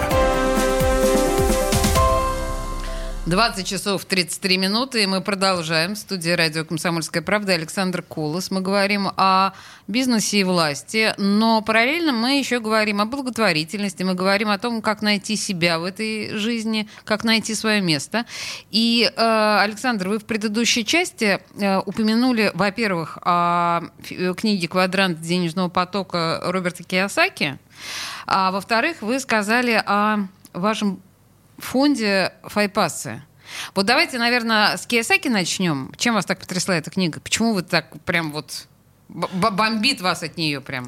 [3.31, 5.95] 20 часов 33 минуты, и мы продолжаем.
[5.95, 8.51] В студии радио «Комсомольская правда» Александр Колос.
[8.51, 9.53] Мы говорим о
[9.87, 15.01] бизнесе и власти, но параллельно мы еще говорим о благотворительности, мы говорим о том, как
[15.01, 18.25] найти себя в этой жизни, как найти свое место.
[18.69, 23.83] И, э, Александр, вы в предыдущей части э, упомянули, во-первых, о
[24.35, 27.57] книге «Квадрант денежного потока» Роберта Киосаки,
[28.27, 31.01] а во-вторых, вы сказали о вашем
[31.63, 33.23] фонде Файпасы.
[33.75, 35.91] Вот давайте, наверное, с Киосаки начнем.
[35.97, 37.19] Чем вас так потрясла эта книга?
[37.19, 38.67] Почему вы так прям вот
[39.09, 40.87] бомбит вас от нее прям?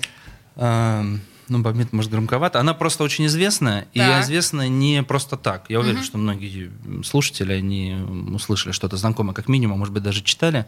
[0.55, 1.03] А,
[1.49, 2.59] ну, бомбит, может, громковато.
[2.59, 5.65] Она просто очень известная, и известна не просто так.
[5.69, 6.05] Я уверен, угу.
[6.05, 6.71] что многие
[7.03, 7.95] слушатели, они
[8.33, 10.65] услышали что-то знакомое, как минимум, может быть, даже читали.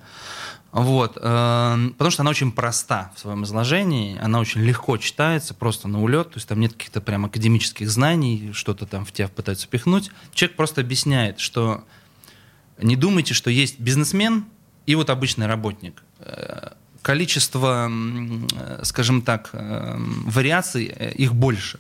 [0.76, 5.88] Вот, э, потому что она очень проста в своем изложении, она очень легко читается, просто
[5.88, 9.70] на улет, то есть там нет каких-то прям академических знаний, что-то там в тебя пытаются
[9.70, 10.12] пихнуть.
[10.34, 11.86] Человек просто объясняет, что
[12.78, 14.48] не думайте, что есть бизнесмен
[14.86, 16.04] и вот обычный работник.
[16.20, 17.90] Э, количество,
[18.84, 21.80] скажем так, э, вариаций, э, их больше.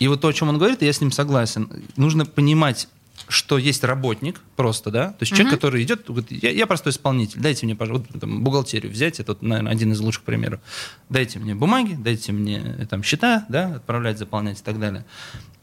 [0.00, 1.70] И вот то, о чем он говорит, я с ним согласен.
[1.94, 2.88] Нужно понимать
[3.28, 5.36] что есть работник просто, да, то есть uh-huh.
[5.36, 9.36] человек, который идет, говорит, я, я простой исполнитель, дайте мне, пожалуйста, там, бухгалтерию взять, это,
[9.40, 10.60] наверное, один из лучших примеров.
[11.08, 15.04] Дайте мне бумаги, дайте мне там счета, да, отправлять, заполнять и так далее.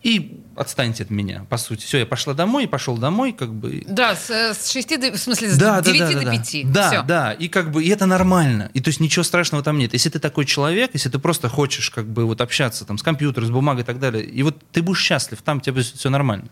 [0.04, 1.86] И отстаньте от меня, по сути.
[1.86, 3.84] Все, я пошла домой, пошел домой, как бы...
[3.88, 5.12] Да, с, с 6 до...
[5.12, 6.72] В смысле, с да, 9 да, да, до 5.
[6.72, 7.04] Да, Все.
[7.04, 8.72] да, и как бы, и это нормально.
[8.74, 9.94] И то есть ничего страшного там нет.
[9.94, 13.48] Если ты такой человек, если ты просто хочешь как бы вот общаться там с компьютером,
[13.48, 16.50] с бумагой и так далее, и вот ты будешь счастлив, там тебе все нормально.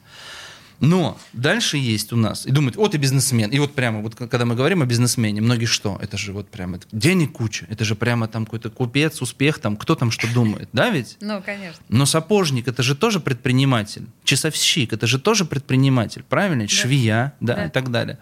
[0.79, 3.49] Но дальше есть у нас, и думают, вот и бизнесмен.
[3.49, 5.99] И вот прямо, вот когда мы говорим о бизнесмене, многие что?
[6.01, 9.95] Это же вот прямо денег куча, это же прямо там какой-то купец, успех, там кто
[9.95, 11.17] там что думает, да ведь?
[11.19, 11.83] Ну, конечно.
[11.89, 14.05] Но сапожник, это же тоже предприниматель.
[14.23, 16.63] Часовщик, это же тоже предприниматель, правильно?
[16.63, 16.69] Да.
[16.69, 18.17] Швея, да, да, и так далее.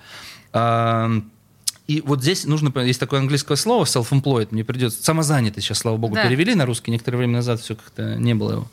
[0.51, 1.11] А,
[1.87, 6.15] и вот здесь нужно, есть такое английское слово self-employed, мне придется, самозанятый сейчас, слава богу,
[6.15, 6.23] да.
[6.23, 8.67] перевели на русский, некоторое время назад все как-то не было его.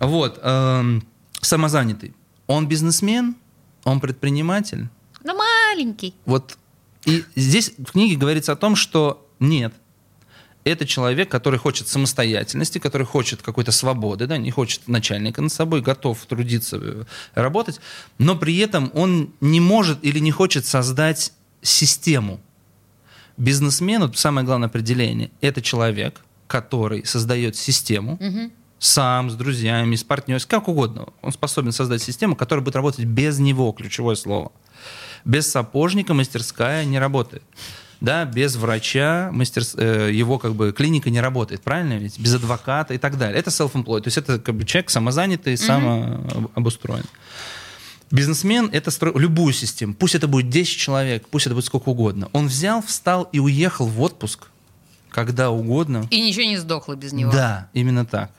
[0.00, 1.04] Вот, эм,
[1.40, 2.14] самозанятый
[2.46, 3.36] он бизнесмен,
[3.84, 4.88] он предприниматель.
[5.22, 6.14] Но маленький.
[6.24, 6.58] Вот
[7.04, 9.74] и здесь в книге говорится о том, что нет,
[10.64, 15.82] это человек, который хочет самостоятельности, который хочет какой-то свободы, да, не хочет начальника над собой,
[15.82, 17.04] готов трудиться, э,
[17.34, 17.80] работать,
[18.18, 22.40] но при этом он не может или не хочет создать систему.
[23.36, 28.50] Бизнесмен, вот самое главное определение, это человек, который создает систему, угу
[28.84, 31.08] сам, с друзьями, с партнером, как угодно.
[31.22, 34.52] Он способен создать систему, которая будет работать без него, ключевое слово.
[35.24, 37.42] Без сапожника мастерская не работает.
[38.00, 42.18] Да, без врача мастер, э, его как бы клиника не работает, правильно ведь?
[42.18, 43.38] Без адвоката и так далее.
[43.38, 46.42] Это self-employed, то есть это как бы человек самозанятый, mm-hmm.
[46.52, 47.04] самообустроен.
[48.10, 49.18] Бизнесмен— это стро...
[49.18, 49.94] любую систему.
[49.94, 52.28] Пусть это будет 10 человек, пусть это будет сколько угодно.
[52.32, 54.48] Он взял, встал и уехал в отпуск,
[55.08, 56.06] когда угодно.
[56.10, 57.32] И ничего не сдохло без него.
[57.32, 58.30] Да, именно так.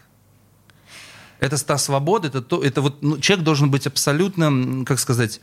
[1.39, 5.41] Это та свобода, это, то, это вот ну, человек должен быть абсолютно, как сказать,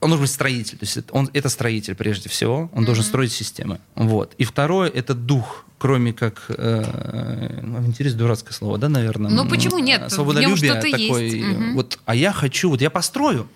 [0.00, 0.78] он должен быть строитель.
[0.78, 2.70] То есть это, он, это строитель прежде всего.
[2.72, 2.86] Он mm-hmm.
[2.86, 3.80] должен строить системы.
[3.94, 4.34] Вот.
[4.38, 9.30] И второе это дух, кроме как э, ну, интерес дурацкое слово, да, наверное.
[9.30, 10.10] Ну почему нет?
[10.10, 11.24] Свободолюбие такой.
[11.24, 11.36] Есть.
[11.36, 11.74] Mm-hmm.
[11.74, 13.48] Вот, а я хочу, вот я построю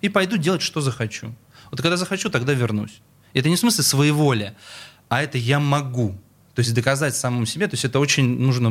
[0.00, 1.34] и пойду делать, что захочу.
[1.70, 3.00] Вот когда захочу, тогда вернусь.
[3.32, 4.56] Это не в смысле своеволия,
[5.08, 6.14] а это я могу.
[6.54, 8.68] То есть доказать самому себе, то есть это очень нужно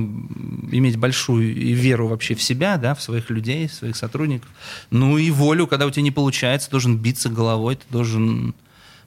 [0.72, 4.50] иметь большую веру вообще в себя, да, в своих людей, в своих сотрудников.
[4.92, 8.54] Ну и волю, когда у тебя не получается, должен биться головой, ты должен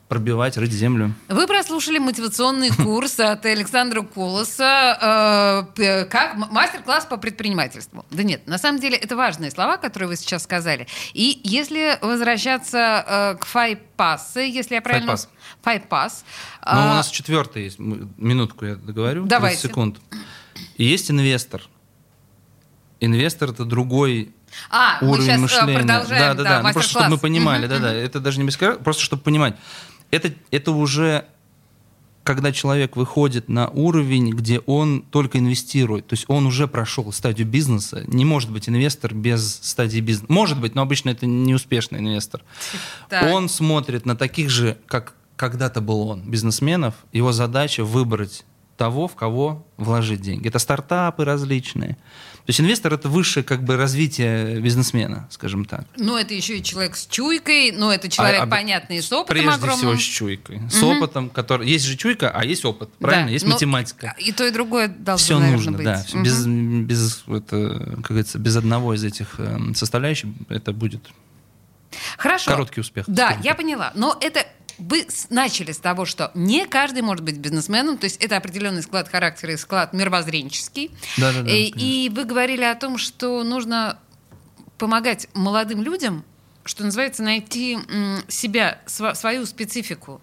[0.08, 1.14] пробивать, рыть землю.
[1.28, 8.04] Вы прослушали мотивационный курс от Александра Колоса, э, как мастер-класс по предпринимательству.
[8.10, 10.86] Да нет, на самом деле это важные слова, которые вы сейчас сказали.
[11.14, 15.16] И если возвращаться э, к файпассе, если я правильно...
[15.16, 15.28] Файпасс.
[15.62, 16.24] Файпасс.
[16.60, 17.78] Ну, а, у нас четвертый есть.
[17.78, 19.22] Минутку я договорю.
[19.22, 19.68] 30 Давайте.
[19.68, 19.98] секунд.
[20.76, 21.62] И есть инвестор.
[23.00, 24.34] Инвестор это другой
[24.70, 25.78] а, мы уровень сейчас э, мышления.
[25.78, 26.62] продолжаем, да, да, да.
[26.62, 27.92] Ну, просто чтобы мы понимали, Мгм, да, да.
[27.92, 29.56] Это даже не без просто чтобы понимать.
[30.14, 31.26] Это, это уже
[32.24, 37.46] когда человек выходит на уровень, где он только инвестирует, то есть он уже прошел стадию
[37.46, 40.32] бизнеса, не может быть инвестор без стадии бизнеса.
[40.32, 42.42] Может быть, но обычно это неуспешный инвестор.
[43.10, 43.30] Так.
[43.32, 46.94] Он смотрит на таких же, как когда-то был он, бизнесменов.
[47.12, 48.44] Его задача выбрать
[48.76, 50.48] того, в кого вложить деньги.
[50.48, 51.96] Это стартапы различные.
[52.46, 55.86] То есть инвестор это высшее как бы развитие бизнесмена, скажем так.
[55.96, 59.34] Ну, это еще и человек с чуйкой, ну, это человек, А- а- понятный, с опытом
[59.36, 59.78] Прежде огромным.
[59.78, 60.60] всего с чуйкой.
[60.70, 61.66] С опытом, который...
[61.66, 62.90] Есть же чуйка, а есть опыт.
[62.98, 63.26] Правильно?
[63.28, 64.14] Да, Есть ну, математика.
[64.18, 65.84] И то, и другое должно, Все наверное, нужно, быть.
[65.84, 66.04] да.
[66.12, 66.22] Мгм.
[66.22, 71.00] Без, без, это, как говорится, без одного из этих эм, составляющих это будет
[72.18, 72.50] Хорошо.
[72.50, 73.04] короткий успех.
[73.08, 73.90] Да, я поняла.
[73.94, 74.46] Но это
[74.78, 79.08] вы начали с того, что не каждый может быть бизнесменом, то есть это определенный склад
[79.08, 80.90] характера и склад мировоззренческий.
[81.16, 81.88] Да-да-да, и, конечно.
[81.88, 83.98] и вы говорили о том, что нужно
[84.78, 86.24] помогать молодым людям,
[86.64, 87.78] что называется, найти
[88.28, 90.20] себя, свою специфику.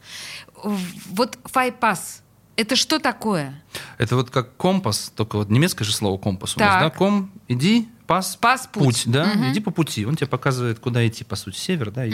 [0.63, 2.21] Вот файпас.
[2.57, 3.63] Это что такое?
[3.97, 6.81] Это вот как компас, только вот немецкое же слово компас у нас, Так.
[6.81, 6.89] да?
[6.89, 9.03] Ком, иди, пас, Пас, путь.
[9.05, 9.25] да?
[9.25, 9.51] Мгм.
[9.51, 10.05] Иди по пути.
[10.05, 12.05] Он тебе показывает, куда идти, по сути, север, да?
[12.05, 12.13] и-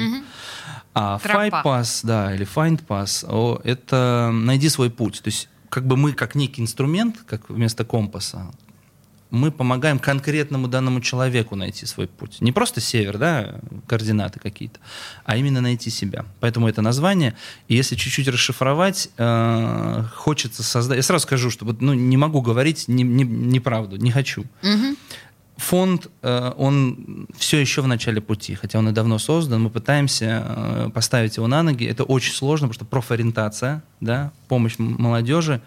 [0.93, 1.37] А Тропа.
[1.47, 5.21] find pass, да, или find pass, о, это найди свой путь.
[5.21, 8.51] То есть как бы мы, как некий инструмент, как вместо компаса,
[9.29, 12.39] мы помогаем конкретному данному человеку найти свой путь.
[12.39, 14.79] Не просто север, да, координаты какие-то,
[15.25, 16.23] а именно найти себя.
[16.39, 17.35] Поэтому это название.
[17.67, 20.95] И если чуть-чуть расшифровать, э, хочется создать...
[20.97, 24.45] Я сразу скажу, что вот, ну, не могу говорить не- не- неправду, не хочу.
[25.57, 29.63] Фонд, э, он все еще в начале пути, хотя он и давно создан.
[29.63, 31.85] Мы пытаемся э, поставить его на ноги.
[31.85, 35.61] Это очень сложно, потому что профориентация, да, помощь молодежи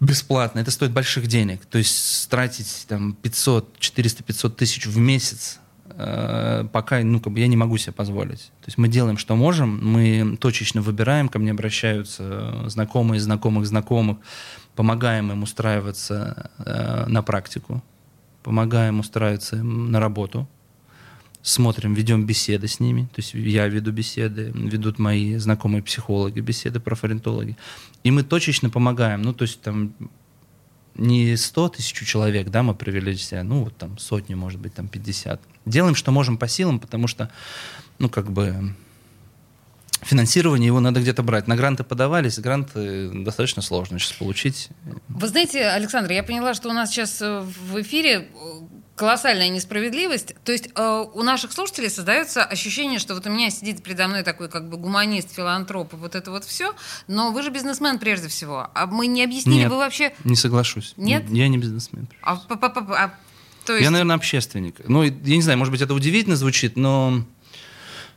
[0.00, 0.58] бесплатно.
[0.58, 1.64] Это стоит больших денег.
[1.66, 7.38] То есть тратить там 500, 400, 500 тысяч в месяц э, пока, ну, как бы
[7.38, 8.50] я не могу себе позволить.
[8.60, 14.18] То есть мы делаем, что можем, мы точечно выбираем, ко мне обращаются знакомые знакомых знакомых,
[14.74, 17.84] помогаем им устраиваться э, на практику,
[18.46, 20.48] помогаем устраиваться на работу,
[21.42, 23.08] смотрим, ведем беседы с ними.
[23.12, 27.56] То есть я веду беседы, ведут мои знакомые психологи беседы, профориентологи.
[28.04, 29.22] И мы точечно помогаем.
[29.22, 29.94] Ну, то есть там
[30.94, 34.86] не 100 тысяч человек, да, мы привели себя, ну, вот там сотни, может быть, там
[34.86, 35.40] 50.
[35.64, 37.28] Делаем, что можем по силам, потому что,
[37.98, 38.76] ну, как бы
[40.02, 41.46] финансирование его надо где-то брать.
[41.46, 44.68] На гранты подавались, гранты достаточно сложно сейчас получить.
[45.08, 48.26] Вы знаете, Александр, я поняла, что у нас сейчас э, в эфире э,
[48.94, 50.34] колоссальная несправедливость.
[50.44, 54.22] То есть э, у наших слушателей создается ощущение, что вот у меня сидит передо мной
[54.22, 56.74] такой как бы гуманист, филантроп, и вот это вот все.
[57.06, 58.68] Но вы же бизнесмен прежде всего.
[58.74, 60.14] А мы не объяснили, Нет, вы вообще...
[60.24, 60.94] не соглашусь.
[60.96, 61.24] Нет?
[61.30, 62.08] Я не бизнесмен.
[62.22, 63.14] А, а,
[63.64, 63.84] то есть...
[63.84, 64.76] Я, наверное, общественник.
[64.88, 67.24] Ну, я не знаю, может быть, это удивительно звучит, но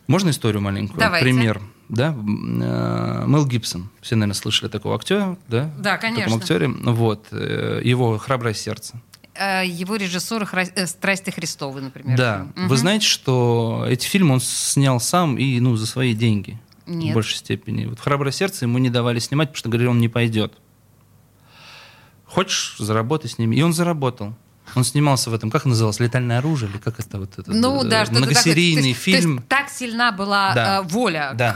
[0.10, 1.00] можно историю маленькую?
[1.00, 1.24] Давайте.
[1.24, 1.62] Пример.
[1.88, 2.16] Да?
[2.18, 3.90] Э, Мел Гибсон.
[4.02, 5.72] Все, наверное, слышали такого актера, да?
[5.78, 6.36] Да, Таком конечно.
[6.38, 6.68] актере.
[6.68, 7.28] Вот.
[7.32, 9.02] э, Его «Храброе сердце».
[9.36, 10.50] э, его режиссер
[10.88, 12.18] «Страсти Христовы», например.
[12.18, 12.48] Да.
[12.56, 12.68] Мгм.
[12.68, 16.60] Вы знаете, что эти фильмы он снял сам и ну, за свои деньги.
[16.88, 17.12] Нет.
[17.12, 17.86] В большей степени.
[17.86, 20.58] Вот «Храброе сердце» ему не давали снимать, потому что говорили, он не пойдет.
[22.26, 23.56] Хочешь, заработай с ними.
[23.56, 24.36] И он заработал.
[24.76, 27.52] Он снимался в этом, как называлось, «Летальное оружие» или как это вот это?
[27.52, 28.94] Ну э, да, Многосерийный такое.
[28.94, 29.36] Фильм.
[29.38, 30.78] То есть, так сильна была Да.
[30.80, 31.54] э, воля Да.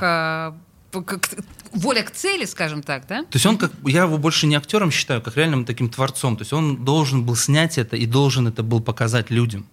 [0.91, 1.29] к, э, к- к-
[1.73, 3.21] воля к цели, скажем так, да?
[3.23, 6.35] То есть он как, я его больше не актером считаю, как реальным таким творцом.
[6.37, 9.65] То есть он должен был снять это и должен это был показать людям.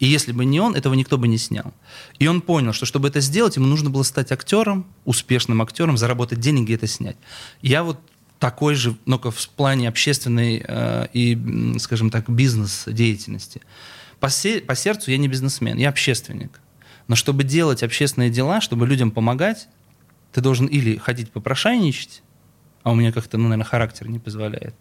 [0.00, 1.72] И если бы не он, этого никто бы не снял.
[2.18, 6.40] И он понял, что чтобы это сделать, ему нужно было стать актером, успешным актером, заработать
[6.40, 7.16] деньги и это снять.
[7.62, 8.00] Я вот
[8.44, 13.62] такой же, но в плане общественной э, и, скажем так, бизнес-деятельности.
[14.20, 16.60] По, се- по сердцу я не бизнесмен, я общественник.
[17.08, 19.66] Но чтобы делать общественные дела, чтобы людям помогать,
[20.32, 22.22] ты должен или ходить попрошайничать,
[22.82, 24.74] а у меня как-то, ну, наверное, характер не позволяет.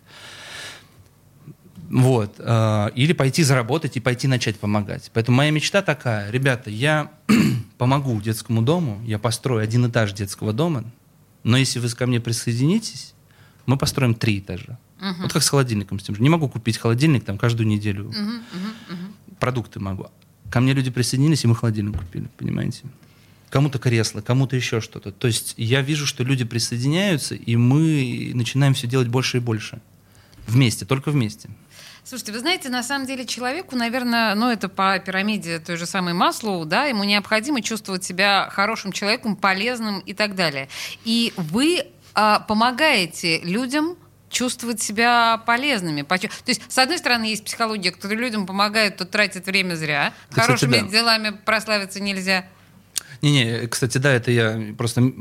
[1.89, 2.35] Вот.
[2.39, 5.09] э, Или пойти заработать и пойти начать помогать.
[5.13, 6.29] Поэтому моя мечта такая.
[6.31, 7.11] Ребята, я
[7.77, 10.83] помогу детскому дому, я построю один этаж детского дома,
[11.43, 13.13] но если вы ко мне присоединитесь,
[13.65, 14.77] мы построим три этажа.
[15.19, 15.99] Вот как с холодильником.
[15.99, 16.21] с тем же.
[16.21, 18.11] Не могу купить холодильник там каждую неделю.
[19.39, 20.07] Продукты могу.
[20.49, 22.83] Ко мне люди присоединились, и мы холодильник купили, понимаете?
[23.53, 25.11] кому-то кресло, кому-то еще что-то.
[25.11, 29.79] То есть я вижу, что люди присоединяются, и мы начинаем все делать больше и больше.
[30.47, 31.49] Вместе, только вместе.
[32.03, 36.15] Слушайте, вы знаете, на самом деле человеку, наверное, ну это по пирамиде той же самой
[36.15, 40.67] Маслоу, да, ему необходимо чувствовать себя хорошим человеком, полезным и так далее.
[41.05, 43.97] И вы помогаете людям
[44.29, 46.01] чувствовать себя полезными.
[46.01, 50.13] То есть, с одной стороны, есть психология, которая людям помогает, тут тратит время зря.
[50.31, 50.91] Да, Хорошими кстати, да.
[50.91, 52.45] делами прославиться нельзя.
[53.21, 55.13] Не-не, кстати, да, это я просто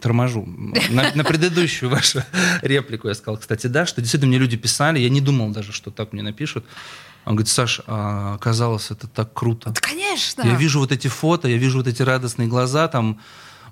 [0.00, 0.44] торможу.
[0.90, 2.24] На, на предыдущую вашу
[2.62, 5.92] реплику я сказал, кстати, да, что действительно мне люди писали, я не думал даже, что
[5.92, 6.64] так мне напишут.
[7.24, 9.70] Он говорит, Саш, а, оказалось, это так круто.
[9.70, 10.42] Да, конечно.
[10.42, 13.20] Я вижу вот эти фото, я вижу вот эти радостные глаза, там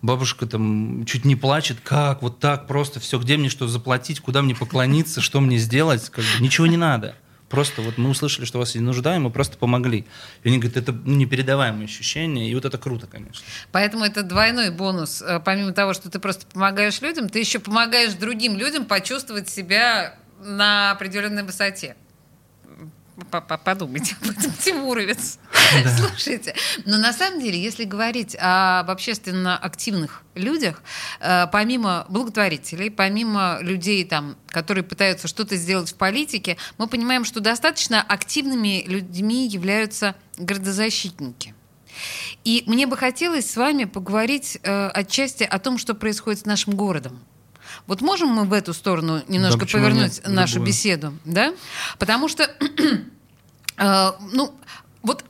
[0.05, 4.42] бабушка там чуть не плачет, как, вот так просто все, где мне что заплатить, куда
[4.42, 7.16] мне поклониться, что мне сделать, как бы, ничего не надо.
[7.48, 10.07] Просто вот мы услышали, что вас есть нужда, и мы просто помогли.
[10.42, 13.44] И они говорят, это непередаваемое ощущение, и вот это круто, конечно.
[13.70, 15.22] Поэтому это двойной бонус.
[15.22, 20.18] Э, Помимо того, что ты просто помогаешь людям, ты еще помогаешь другим людям почувствовать себя
[20.42, 21.96] на определенной высоте.
[23.65, 25.39] Подумайте об этом, Тимуровец.
[25.85, 25.97] Да.
[25.97, 26.55] Слушайте,
[26.85, 30.83] но на самом деле, если говорить об общественно активных людях,
[31.21, 37.41] э, помимо благотворителей, помимо людей, там, которые пытаются что-то сделать в политике, мы понимаем, что
[37.41, 41.55] достаточно активными людьми являются градозащитники.
[42.43, 46.75] И мне бы хотелось с вами поговорить э, отчасти о том, что происходит с нашим
[46.75, 47.21] городом.
[47.87, 50.29] Вот можем мы в эту сторону немножко да, повернуть нет?
[50.29, 50.68] нашу Любую.
[50.68, 51.55] беседу, да?
[51.99, 52.45] Потому что,
[53.77, 54.55] э, ну,
[55.03, 55.25] вот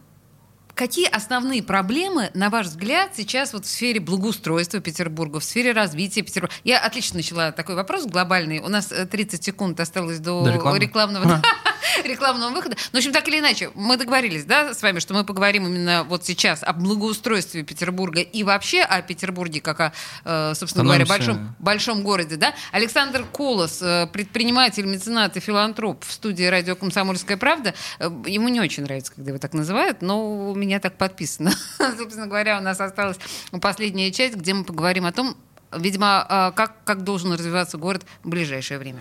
[0.75, 6.23] Какие основные проблемы, на ваш взгляд, сейчас вот в сфере благоустройства Петербурга, в сфере развития
[6.23, 6.53] Петербурга?
[6.65, 8.59] Я отлично начала такой вопрос глобальный.
[8.59, 10.79] У нас 30 секунд осталось до, до рекламы?
[10.81, 11.41] рекламного,
[12.05, 12.77] рекламного выхода.
[12.93, 16.05] Но, в общем, так или иначе, мы договорились, да, с вами, что мы поговорим именно
[16.05, 19.93] вот сейчас о благоустройстве Петербурга и вообще о Петербурге, как о,
[20.25, 22.55] э, собственно говоря, большом, большом городе, да?
[22.73, 27.75] Александр Колос, э, предприниматель, меценат и филантроп в студии радио «Комсомольская правда».
[27.99, 31.53] Э, ему не очень нравится, когда его так называют, но у меня так подписано.
[31.99, 33.19] Собственно говоря, у нас осталась
[33.61, 35.37] последняя часть, где мы поговорим о том,
[35.73, 39.01] видимо, э, как, как должен развиваться город в ближайшее время.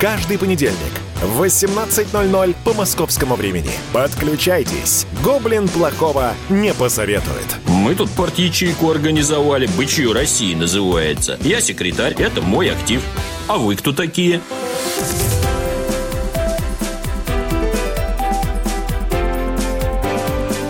[0.00, 0.92] Каждый понедельник
[1.22, 3.70] в 18.00 по московскому времени.
[3.94, 5.06] Подключайтесь.
[5.24, 7.56] Гоблин плохого не посоветует.
[7.66, 9.66] Мы тут партийчейку организовали.
[9.78, 11.38] Бычью России называется.
[11.40, 13.02] Я секретарь, это мой актив.
[13.48, 14.42] А вы кто такие?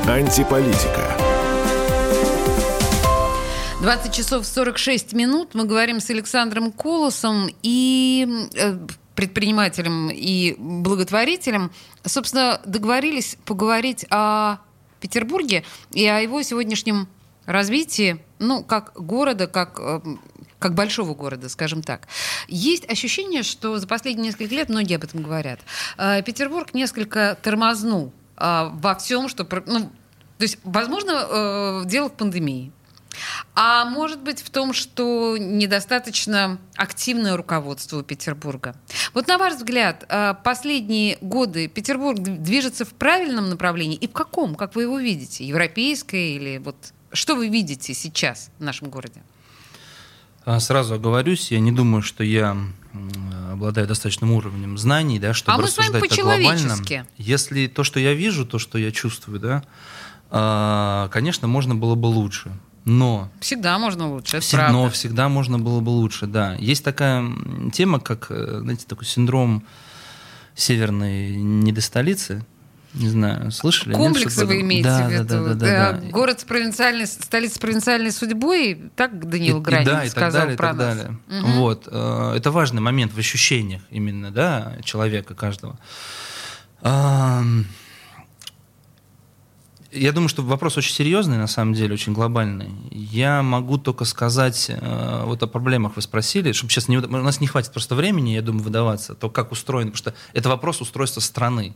[0.07, 1.17] Антиполитика.
[3.83, 5.51] 20 часов 46 минут.
[5.55, 8.77] Мы говорим с Александром Колосом и э,
[9.17, 11.73] предпринимателем и благотворителем.
[12.05, 14.59] Собственно, договорились поговорить о
[15.01, 17.09] Петербурге и о его сегодняшнем
[17.47, 20.01] развитии, ну, как города, как э,
[20.59, 22.09] как большого города, скажем так.
[22.49, 25.61] Есть ощущение, что за последние несколько лет, многие об этом говорят,
[25.97, 29.47] э, Петербург несколько тормознул э, во всем, что...
[29.67, 29.91] Ну,
[30.39, 32.71] то есть, возможно, дело в пандемии.
[33.55, 38.75] А может быть в том, что недостаточно активное руководство у Петербурга.
[39.15, 44.55] Вот на ваш взгляд, э, последние годы Петербург движется в правильном направлении и в каком,
[44.55, 45.45] как вы его видите?
[45.45, 46.77] Европейское или вот
[47.13, 49.23] что вы видите сейчас в нашем городе?
[50.45, 52.57] А, Сразу оговорюсь, я не думаю, что я
[53.53, 56.77] обладаю достаточным уровнем знаний, да, чтобы а рассуждать так глобально.
[57.17, 59.65] Если то, что я вижу, то, что я чувствую, да,
[60.31, 62.53] а, конечно, можно было бы лучше.
[62.87, 66.55] Но Всегда можно лучше, это всегда, но всегда можно было бы лучше, да.
[66.55, 67.25] Есть такая
[67.73, 69.65] тема, как, э, знаете, такой синдром
[70.55, 72.45] северной недостолицы.
[72.95, 73.89] Не знаю, слышали?
[73.91, 75.25] нет, Комплексы что-то- вы имеете да, в виду?
[75.25, 76.09] Да, да, да, да, Э, да.
[76.13, 80.31] Город с провинциальной, столица с провинциальной судьбой, так Даниил И- и Гранин да, и сказал
[80.31, 80.97] так далее, и про так нас.
[80.97, 81.19] далее.
[81.27, 81.53] Мгм.
[81.59, 81.89] Вот.
[81.91, 85.77] э, Это важный момент в ощущениях именно, да, человека каждого.
[89.97, 92.71] Я думаю, что вопрос очень серьезный, на самом деле, очень глобальный.
[92.91, 97.41] Я могу только сказать, э, вот о проблемах вы спросили, чтобы сейчас не, у нас
[97.41, 101.21] не хватит просто времени, я думаю, выдаваться, то как устроено, потому что это вопрос устройства
[101.21, 101.75] страны.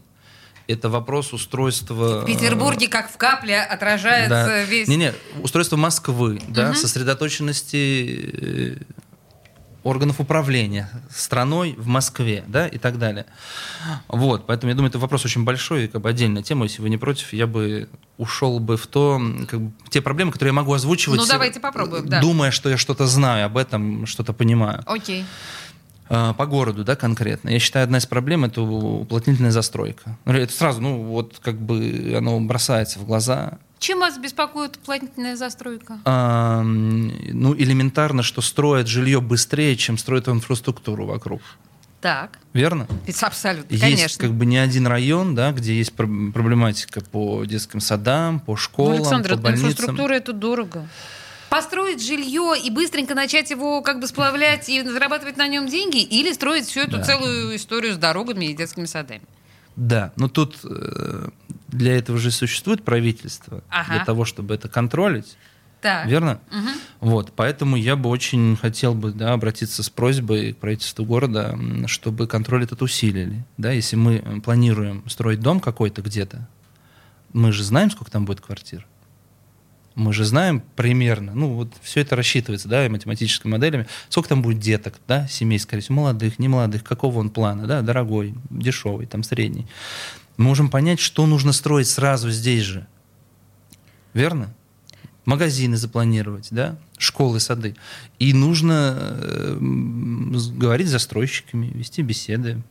[0.67, 2.21] Это вопрос устройства...
[2.21, 4.63] В Петербурге, как в капле, отражается Да.
[4.63, 4.87] весь...
[4.87, 6.77] Не-не, устройство Москвы, да, Мгм.
[6.77, 8.77] сосредоточенности э,
[9.83, 13.27] органов управления страной в Москве, да, и так далее.
[14.09, 16.65] Вот, поэтому я думаю, это вопрос очень большой, и как бы отдельная тема.
[16.65, 20.51] Если вы не против, я бы ушел бы в то, как бы, те проблемы, которые
[20.51, 21.19] я могу озвучивать.
[21.19, 22.21] Ну, давайте попробуем, да.
[22.21, 24.83] Думая, что я что-то знаю об этом, что-то понимаю.
[24.87, 25.25] Окей.
[26.13, 27.51] А, По городу, да, конкретно.
[27.51, 30.19] Я считаю, одна из проблем это уплотнительная застройка.
[30.25, 33.59] Ну, Это сразу, ну, вот как бы оно бросается в глаза.
[33.81, 35.99] Чем вас беспокоит уплотнительная застройка?
[36.05, 41.41] А, ну, элементарно, что строят жилье быстрее, чем строят инфраструктуру вокруг.
[42.03, 42.39] Так.
[42.53, 42.87] Верно?
[43.07, 44.21] Ведь Абсолютно, Есть конечно.
[44.21, 48.57] как бы не один район, да, где есть пр- проблематика по детским садам, по Ну,
[48.57, 49.71] школам, Александр, по больницам.
[49.71, 50.87] инфраструктура это дорого.
[51.49, 56.33] Построить жилье и быстренько начать его как бы сплавлять и зарабатывать на нем деньги, или
[56.33, 57.03] строить всю эту Да.
[57.03, 59.23] целую историю с дорогами и детскими садами.
[59.77, 61.29] Да, но тут э,
[61.71, 63.95] для этого же существует правительство, Ага.
[63.97, 65.37] для того, чтобы это контролить.
[65.81, 66.07] Так.
[66.07, 66.41] Верно?
[66.51, 66.69] Мгм.
[67.01, 72.27] Вот, поэтому я бы очень хотел бы да, обратиться с просьбой к правительству города, чтобы
[72.27, 73.45] контроль этот усилили.
[73.57, 76.47] Да, если мы м, планируем строить дом какой-то где-то,
[77.33, 78.87] мы же знаем, сколько там будет квартир.
[79.95, 84.41] Мы же знаем примерно, ну вот все это рассчитывается, да, и математическими моделями, сколько там
[84.41, 89.07] будет деток, да, семей, скорее всего, молодых, не молодых, какого он плана, да, дорогой, дешевый,
[89.07, 89.67] там средний.
[90.41, 92.87] Мы можем понять, что нужно строить сразу здесь же.
[94.15, 94.55] Верно?
[95.27, 97.77] Магазины запланировать, да, школы, сады.
[98.19, 99.59] И нужно э,
[100.57, 102.63] говорить с застройщиками, вести беседы.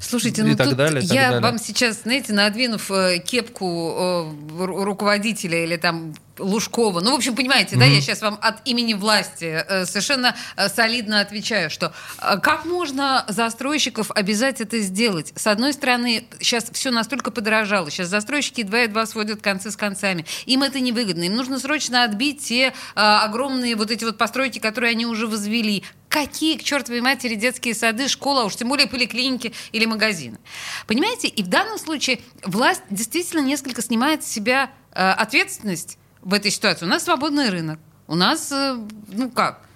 [0.00, 1.40] Слушайте, И ну тут далее, и я далее.
[1.40, 7.34] вам сейчас, знаете, надвинув э, кепку э, ру- руководителя или там Лужкова, ну, в общем,
[7.34, 7.94] понимаете, да, Мгм.
[7.96, 10.36] я сейчас вам от имени власти э, совершенно
[10.72, 15.32] солидно отвечаю, что как можно застройщиков обязать это сделать?
[15.34, 20.62] С одной стороны, сейчас все настолько подорожало, сейчас застройщики едва-едва сводят концы с концами, им
[20.62, 25.26] это невыгодно, им нужно срочно отбить те огромные вот эти вот постройки, которые они уже
[25.26, 25.82] возвели.
[26.08, 30.38] Какие, к чертовой матери, детские сады, школа, уж тем более поликлиники или магазины.
[30.86, 31.28] Понимаете?
[31.28, 36.86] И в данном случае власть действительно несколько снимает с себя э, ответственность в этой ситуации.
[36.86, 37.78] У нас свободный рынок.
[38.06, 38.78] У нас, э,
[39.08, 39.67] ну как,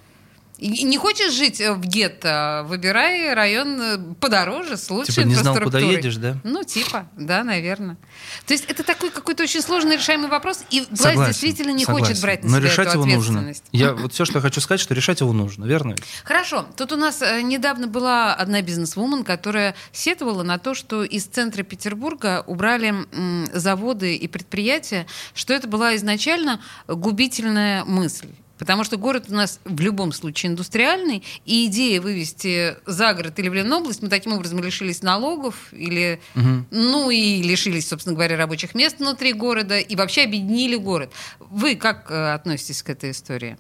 [0.69, 5.57] не хочешь жить э, в гетто, выбирай район э, подороже, с лучшей Типа не знал,
[5.57, 6.37] куда едешь, да?
[6.45, 7.97] Ну, типа, да, наверное.
[8.47, 12.07] То есть это такой какой-то очень сложно решаемый вопрос, и власть Согласен, действительно не согласен.
[12.07, 13.53] хочет брать на Но себя решать эту его нужно.
[13.73, 15.97] Я, вот все, что я хочу сказать, что решать его нужно, верно?
[16.25, 16.67] Хорошо.
[16.77, 21.63] Тут у нас э, недавно была одна бизнесвумен, которая сетовала на то, что из центра
[21.63, 22.95] Петербурга убрали
[23.53, 28.29] заводы и предприятия, что это была изначально губительная мысль.
[28.63, 33.49] Потому что город у нас в любом случае индустриальный, и идея вывести за город или
[33.49, 36.67] в Ленобласть, мы таким образом лишились налогов, или, Мгм.
[36.71, 41.11] ну и лишились, собственно говоря, рабочих мест внутри города, и вообще объединили город.
[41.41, 43.57] Вы как э, относитесь к этой истории?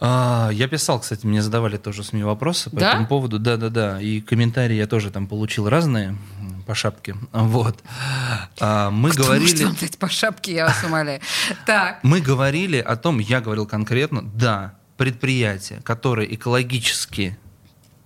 [0.00, 2.92] А, я писал, кстати, мне задавали тоже СМИ вопросы по Да?
[2.92, 3.38] этому поводу.
[3.38, 4.00] Да, да, да.
[4.00, 6.16] И комментарии я тоже там получил разные
[6.70, 7.16] по шапке.
[7.32, 7.82] Вот.
[8.60, 9.64] А, мы Кто говорили.
[9.64, 11.20] может дать по шапке, я вас умоляю.
[11.66, 11.98] Так.
[12.04, 17.36] Мы говорили о том, я говорил конкретно, да, предприятия, которые экологически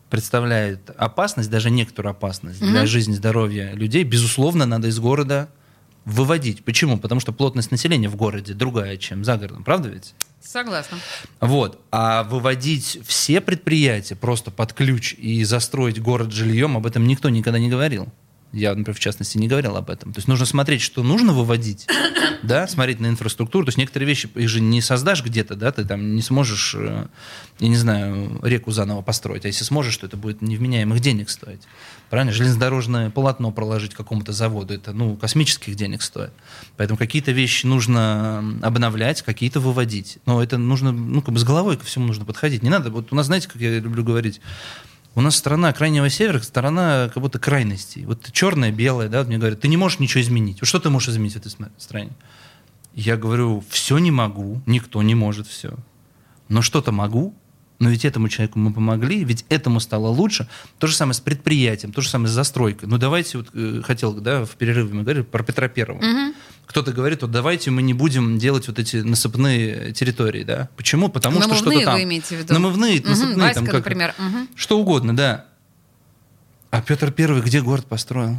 [0.08, 5.50] представляют опасность, даже некоторую опасность для жизни, здоровья людей, безусловно, надо из города
[6.06, 6.64] выводить.
[6.64, 6.96] Почему?
[6.96, 9.62] Потому что плотность населения в городе другая, чем за городом.
[9.64, 10.14] Правда ведь?
[10.40, 10.96] Согласна.
[11.40, 11.80] Вот.
[11.90, 17.58] А выводить все предприятия просто под ключ и застроить город жильем, об этом никто никогда
[17.58, 18.08] не говорил.
[18.54, 20.12] Я, например, в частности, не говорил об этом.
[20.12, 21.86] То есть нужно смотреть, что нужно выводить,
[22.42, 23.64] да, смотреть на инфраструктуру.
[23.64, 27.06] То есть некоторые вещи, их же не создашь где-то, да, ты там не сможешь, э,
[27.58, 29.44] я не знаю, реку заново построить.
[29.44, 31.62] А если сможешь, то это будет невменяемых денег стоить.
[32.10, 32.32] Правильно?
[32.32, 36.32] Железнодорожное полотно проложить какому-то заводу, это, ну, космических денег стоит.
[36.76, 40.18] Поэтому какие-то вещи нужно обновлять, какие-то выводить.
[40.26, 42.62] Но это нужно, ну, как бы с головой ко всему нужно подходить.
[42.62, 44.40] Не надо, вот у нас, знаете, как я люблю говорить,
[45.14, 48.04] у нас страна крайнего севера, страна как будто крайностей.
[48.04, 50.58] Вот черное, белое, да, вот мне говорят, ты не можешь ничего изменить.
[50.62, 52.10] Что ты можешь изменить в этой стране?
[52.94, 55.74] Я говорю, все не могу, никто не может все.
[56.48, 57.34] Но что-то могу.
[57.80, 60.48] Но ведь этому человеку мы помогли, ведь этому стало лучше.
[60.78, 62.88] То же самое с предприятием, то же самое с застройкой.
[62.88, 66.00] Ну давайте, вот э, хотел, да, в перерыве мы говорили про Петра Первого.
[66.00, 66.34] Мгм.
[66.66, 70.68] Кто-то говорит, вот давайте мы не будем делать вот эти насыпные территории, да.
[70.76, 71.08] Почему?
[71.08, 71.94] Потому что Намывные что-то там.
[71.96, 72.54] вы имеете в виду?
[72.54, 74.14] Намывные, Мгм, насыпные, Васька, там как- например.
[74.18, 74.48] Мгм.
[74.54, 75.46] Что угодно, да.
[76.70, 78.36] А Петр Первый где город построил?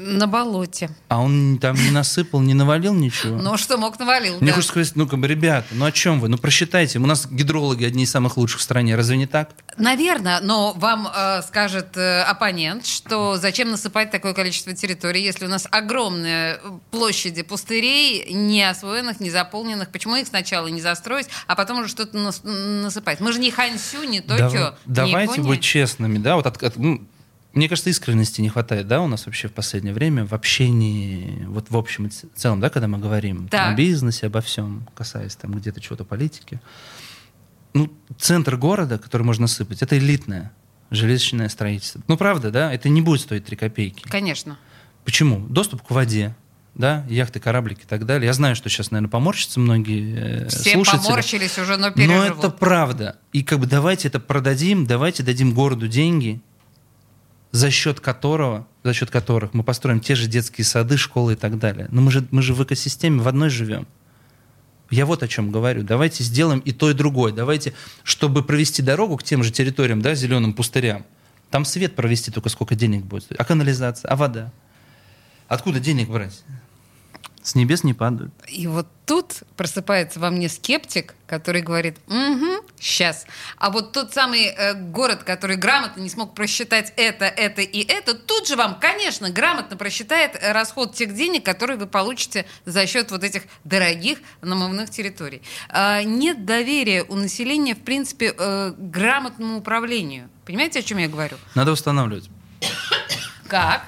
[0.00, 0.90] На болоте.
[1.08, 3.36] А он там не насыпал, не навалил ничего?
[3.36, 4.54] Ну, что мог навалил, Мне да.
[4.54, 6.28] хочется сказать, ну, как бы, ребята, ну о чем вы?
[6.28, 7.00] Ну, просчитайте.
[7.00, 8.94] У нас гидрологи одни из самых лучших в стране.
[8.94, 9.50] Разве не так?
[9.76, 15.48] Наверное, но вам э, скажет э, оппонент, что зачем насыпать такое количество территорий, если у
[15.48, 16.60] нас огромные
[16.92, 19.88] площади пустырей, не освоенных, не заполненных.
[19.90, 23.18] Почему их сначала не застроить, а потом уже что-то нас- насыпать?
[23.18, 25.48] Мы же не Хансю, не Токио, Дава- не Давайте Япония.
[25.48, 27.02] быть честными, да, вот от- от- ну,
[27.58, 31.70] мне кажется, искренности не хватает, да, у нас вообще в последнее время в общении, вот
[31.70, 33.72] в общем и целом, да, когда мы говорим Так.
[33.72, 36.60] о бизнесе, обо всем, касаясь там где-то чего-то политики.
[37.74, 40.52] Ну, центр города, который можно сыпать, это элитное
[40.90, 42.00] железочное строительство.
[42.08, 44.02] Ну, правда, да, это не будет стоить 3 копейки.
[44.08, 44.58] Конечно.
[45.04, 45.38] Почему?
[45.46, 46.34] Доступ к воде,
[46.74, 48.26] да, яхты, кораблики и так далее.
[48.26, 51.04] Я знаю, что сейчас, наверное, поморщатся многие э, Все слушатели.
[51.04, 52.38] поморщились уже, но Но переживут.
[52.38, 53.16] это правда.
[53.32, 56.40] И как бы давайте это продадим, давайте дадим городу деньги,
[57.58, 61.58] за счет которого, за счет которых мы построим те же детские сады, школы и так
[61.58, 61.88] далее.
[61.90, 63.88] Но мы же, мы же в экосистеме в одной живем.
[64.90, 65.82] Я вот о чем говорю.
[65.82, 67.32] Давайте сделаем и то, и другое.
[67.32, 71.04] Давайте, чтобы провести дорогу к тем же территориям, да, зеленым пустырям,
[71.50, 73.32] там свет провести только сколько денег будет.
[73.36, 74.52] А канализация, а вода?
[75.48, 76.44] Откуда денег брать?
[77.48, 78.30] С небес не падают.
[78.46, 83.24] И вот тут просыпается во мне скептик, который говорит, угу, сейчас.
[83.56, 88.12] А вот тот самый э, город, который грамотно не смог просчитать это, это и это,
[88.12, 93.10] тут же вам, конечно, грамотно просчитает э, расход тех денег, которые вы получите за счет
[93.10, 95.40] вот этих дорогих намывных территорий.
[95.70, 100.28] А, нет доверия у населения, в принципе, э, грамотному управлению.
[100.44, 101.38] Понимаете, о чем я говорю?
[101.54, 102.28] Надо восстанавливать.
[103.48, 103.86] Как?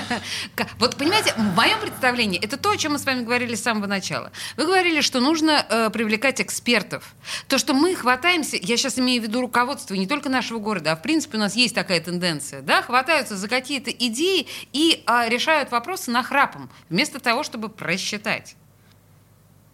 [0.78, 3.86] Вот понимаете, в моем представлении это то, о чем мы с вами говорили с самого
[3.86, 4.32] начала.
[4.56, 7.14] Вы говорили, что нужно э, привлекать экспертов.
[7.48, 10.96] То, что мы хватаемся, я сейчас имею в виду руководство не только нашего города, а
[10.96, 15.70] в принципе у нас есть такая тенденция, да, хватаются за какие-то идеи и а, решают
[15.70, 18.56] вопросы нахрапом, вместо того, чтобы просчитать.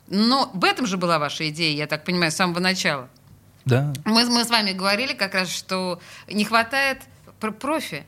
[0.09, 3.09] Но в этом же была ваша идея, я так понимаю, с самого начала.
[3.65, 7.03] Да, Мы, мы с вами говорили как раз, что не хватает
[7.39, 8.07] пр- профи.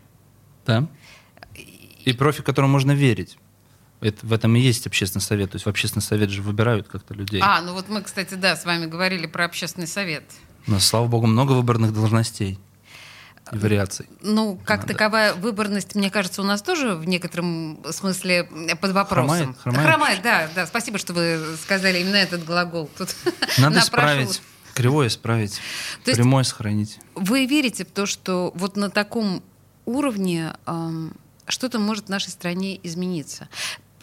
[0.64, 0.86] Да.
[2.04, 3.36] И профи, которому можно верить.
[4.00, 5.50] Это, в этом и есть общественный совет.
[5.50, 7.40] То есть в общественный совет же выбирают как-то людей.
[7.44, 10.24] А, ну вот мы, кстати, да, с вами говорили про общественный совет.
[10.66, 12.58] У нас, слава богу, много выборных должностей
[13.52, 14.06] и вариаций.
[14.22, 14.92] Ну, как Надо.
[14.92, 18.48] таковая выборность, мне кажется, у нас тоже в некотором смысле
[18.80, 19.54] под вопросом.
[19.54, 19.86] Хромает?
[19.86, 20.22] Хромает?
[20.22, 20.66] да, да.
[20.66, 22.88] Спасибо, что вы сказали именно этот глагол.
[22.96, 23.14] Тут
[23.58, 24.40] Надо исправить.
[24.74, 25.60] Кривое исправить.
[26.04, 26.98] То Прямое сохранить.
[27.14, 29.42] Вы верите в то, что вот на таком
[29.84, 31.12] уровне ам,
[31.50, 33.48] что-то может в нашей стране измениться?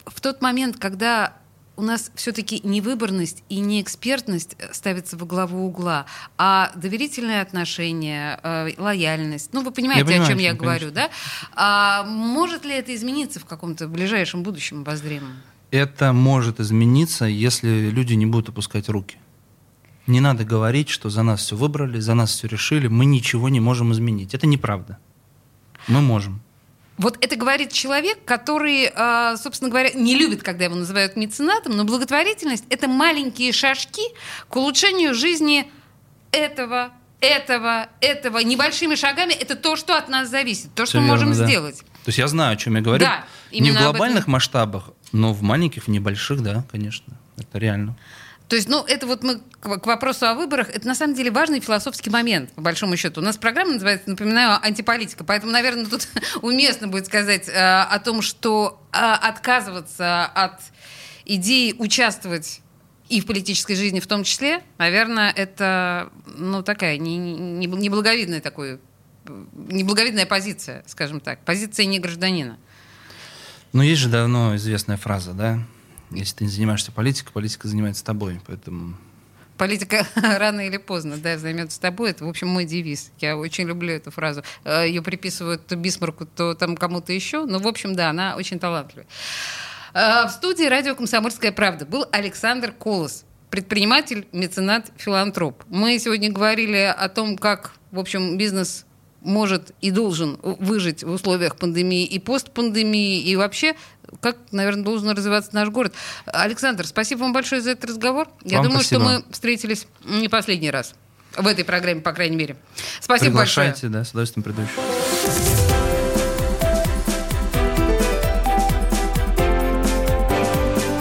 [0.06, 1.34] В тот момент, когда
[1.78, 7.40] у нас все-таки не выборность и не экспертность э, ставится во главу угла, а доверительные
[7.40, 9.50] отношения, э, лояльность.
[9.52, 11.08] Ну, вы понимаете, Я понимаю, о чем я чем, говорю, да?
[11.54, 15.36] А может ли это измениться в каком-то ближайшем будущем обозримом?
[15.70, 19.16] Это может измениться, если люди не будут опускать руки.
[20.08, 23.60] Не надо говорить, что за нас все выбрали, за нас все решили, мы ничего не
[23.60, 24.34] можем изменить.
[24.34, 24.98] Это неправда.
[25.86, 26.40] Мы можем.
[26.98, 31.84] Вот это говорит человек, который, э, собственно говоря, не любит, когда его называют меценатом, но
[31.84, 34.02] благотворительность— это маленькие шажки
[34.48, 35.70] к улучшению жизни
[36.32, 36.90] этого,
[37.20, 38.38] этого, этого.
[38.38, 41.46] Небольшими шагами— это то, что от нас зависит, то, что Всё мы можем да.
[41.46, 41.78] сделать.
[42.04, 43.04] То есть я знаю, о чем я говорю.
[43.04, 47.16] Да, не в глобальных масштабах, но в маленьких, в небольших, да, конечно.
[47.36, 47.96] Это реально.
[48.48, 51.60] То есть, ну, это вот мы к вопросу о выборах, это на самом деле важный
[51.60, 53.20] философский момент, по большому счету.
[53.20, 56.08] У нас программа называется, напоминаю, антиполитика, поэтому, наверное, тут
[56.42, 60.60] уместно будет сказать э, о том, что э, отказываться от
[61.26, 62.62] идеи участвовать
[63.10, 68.80] и в политической жизни в том числе, наверное, это, ну, такая не- не- неблаговидная такой,
[69.52, 72.58] неблаговидная позиция, скажем так, позиция не гражданина.
[73.74, 75.58] Но есть же давно известная фраза, да?
[76.10, 78.40] Если ты не занимаешься политикой, политика занимается тобой.
[78.46, 78.96] Поэтому
[79.58, 82.10] Политика рано или поздно, да, займется тобой.
[82.10, 83.10] Это, в общем, мой девиз.
[83.18, 84.44] Я очень люблю эту фразу.
[84.64, 87.44] Э, Ее приписывают то Бисмарку, то там кому-то еще.
[87.44, 89.06] Но, в общем, да, она очень талантливая.
[89.94, 95.64] Э, В студии радио «Комсомольская правда» был Александр Колос, предприниматель, меценат, филантроп.
[95.68, 98.86] Мы сегодня говорили о том, как, в общем, бизнес
[99.22, 103.74] может и должен выжить в условиях пандемии и постпандемии, и вообще
[104.20, 105.94] как, наверное, должен развиваться наш город.
[106.26, 108.28] Александр, спасибо вам большое за этот разговор.
[108.44, 109.04] Я Вам думаю, спасибо.
[109.04, 110.94] что мы встретились не последний раз.
[111.36, 112.56] В этой программе, по крайней мере.
[113.00, 113.72] Спасибо большое.
[113.72, 115.88] Приглашайте, да, с удовольствием приду еще.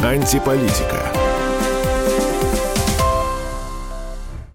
[0.03, 1.07] Антиполитика.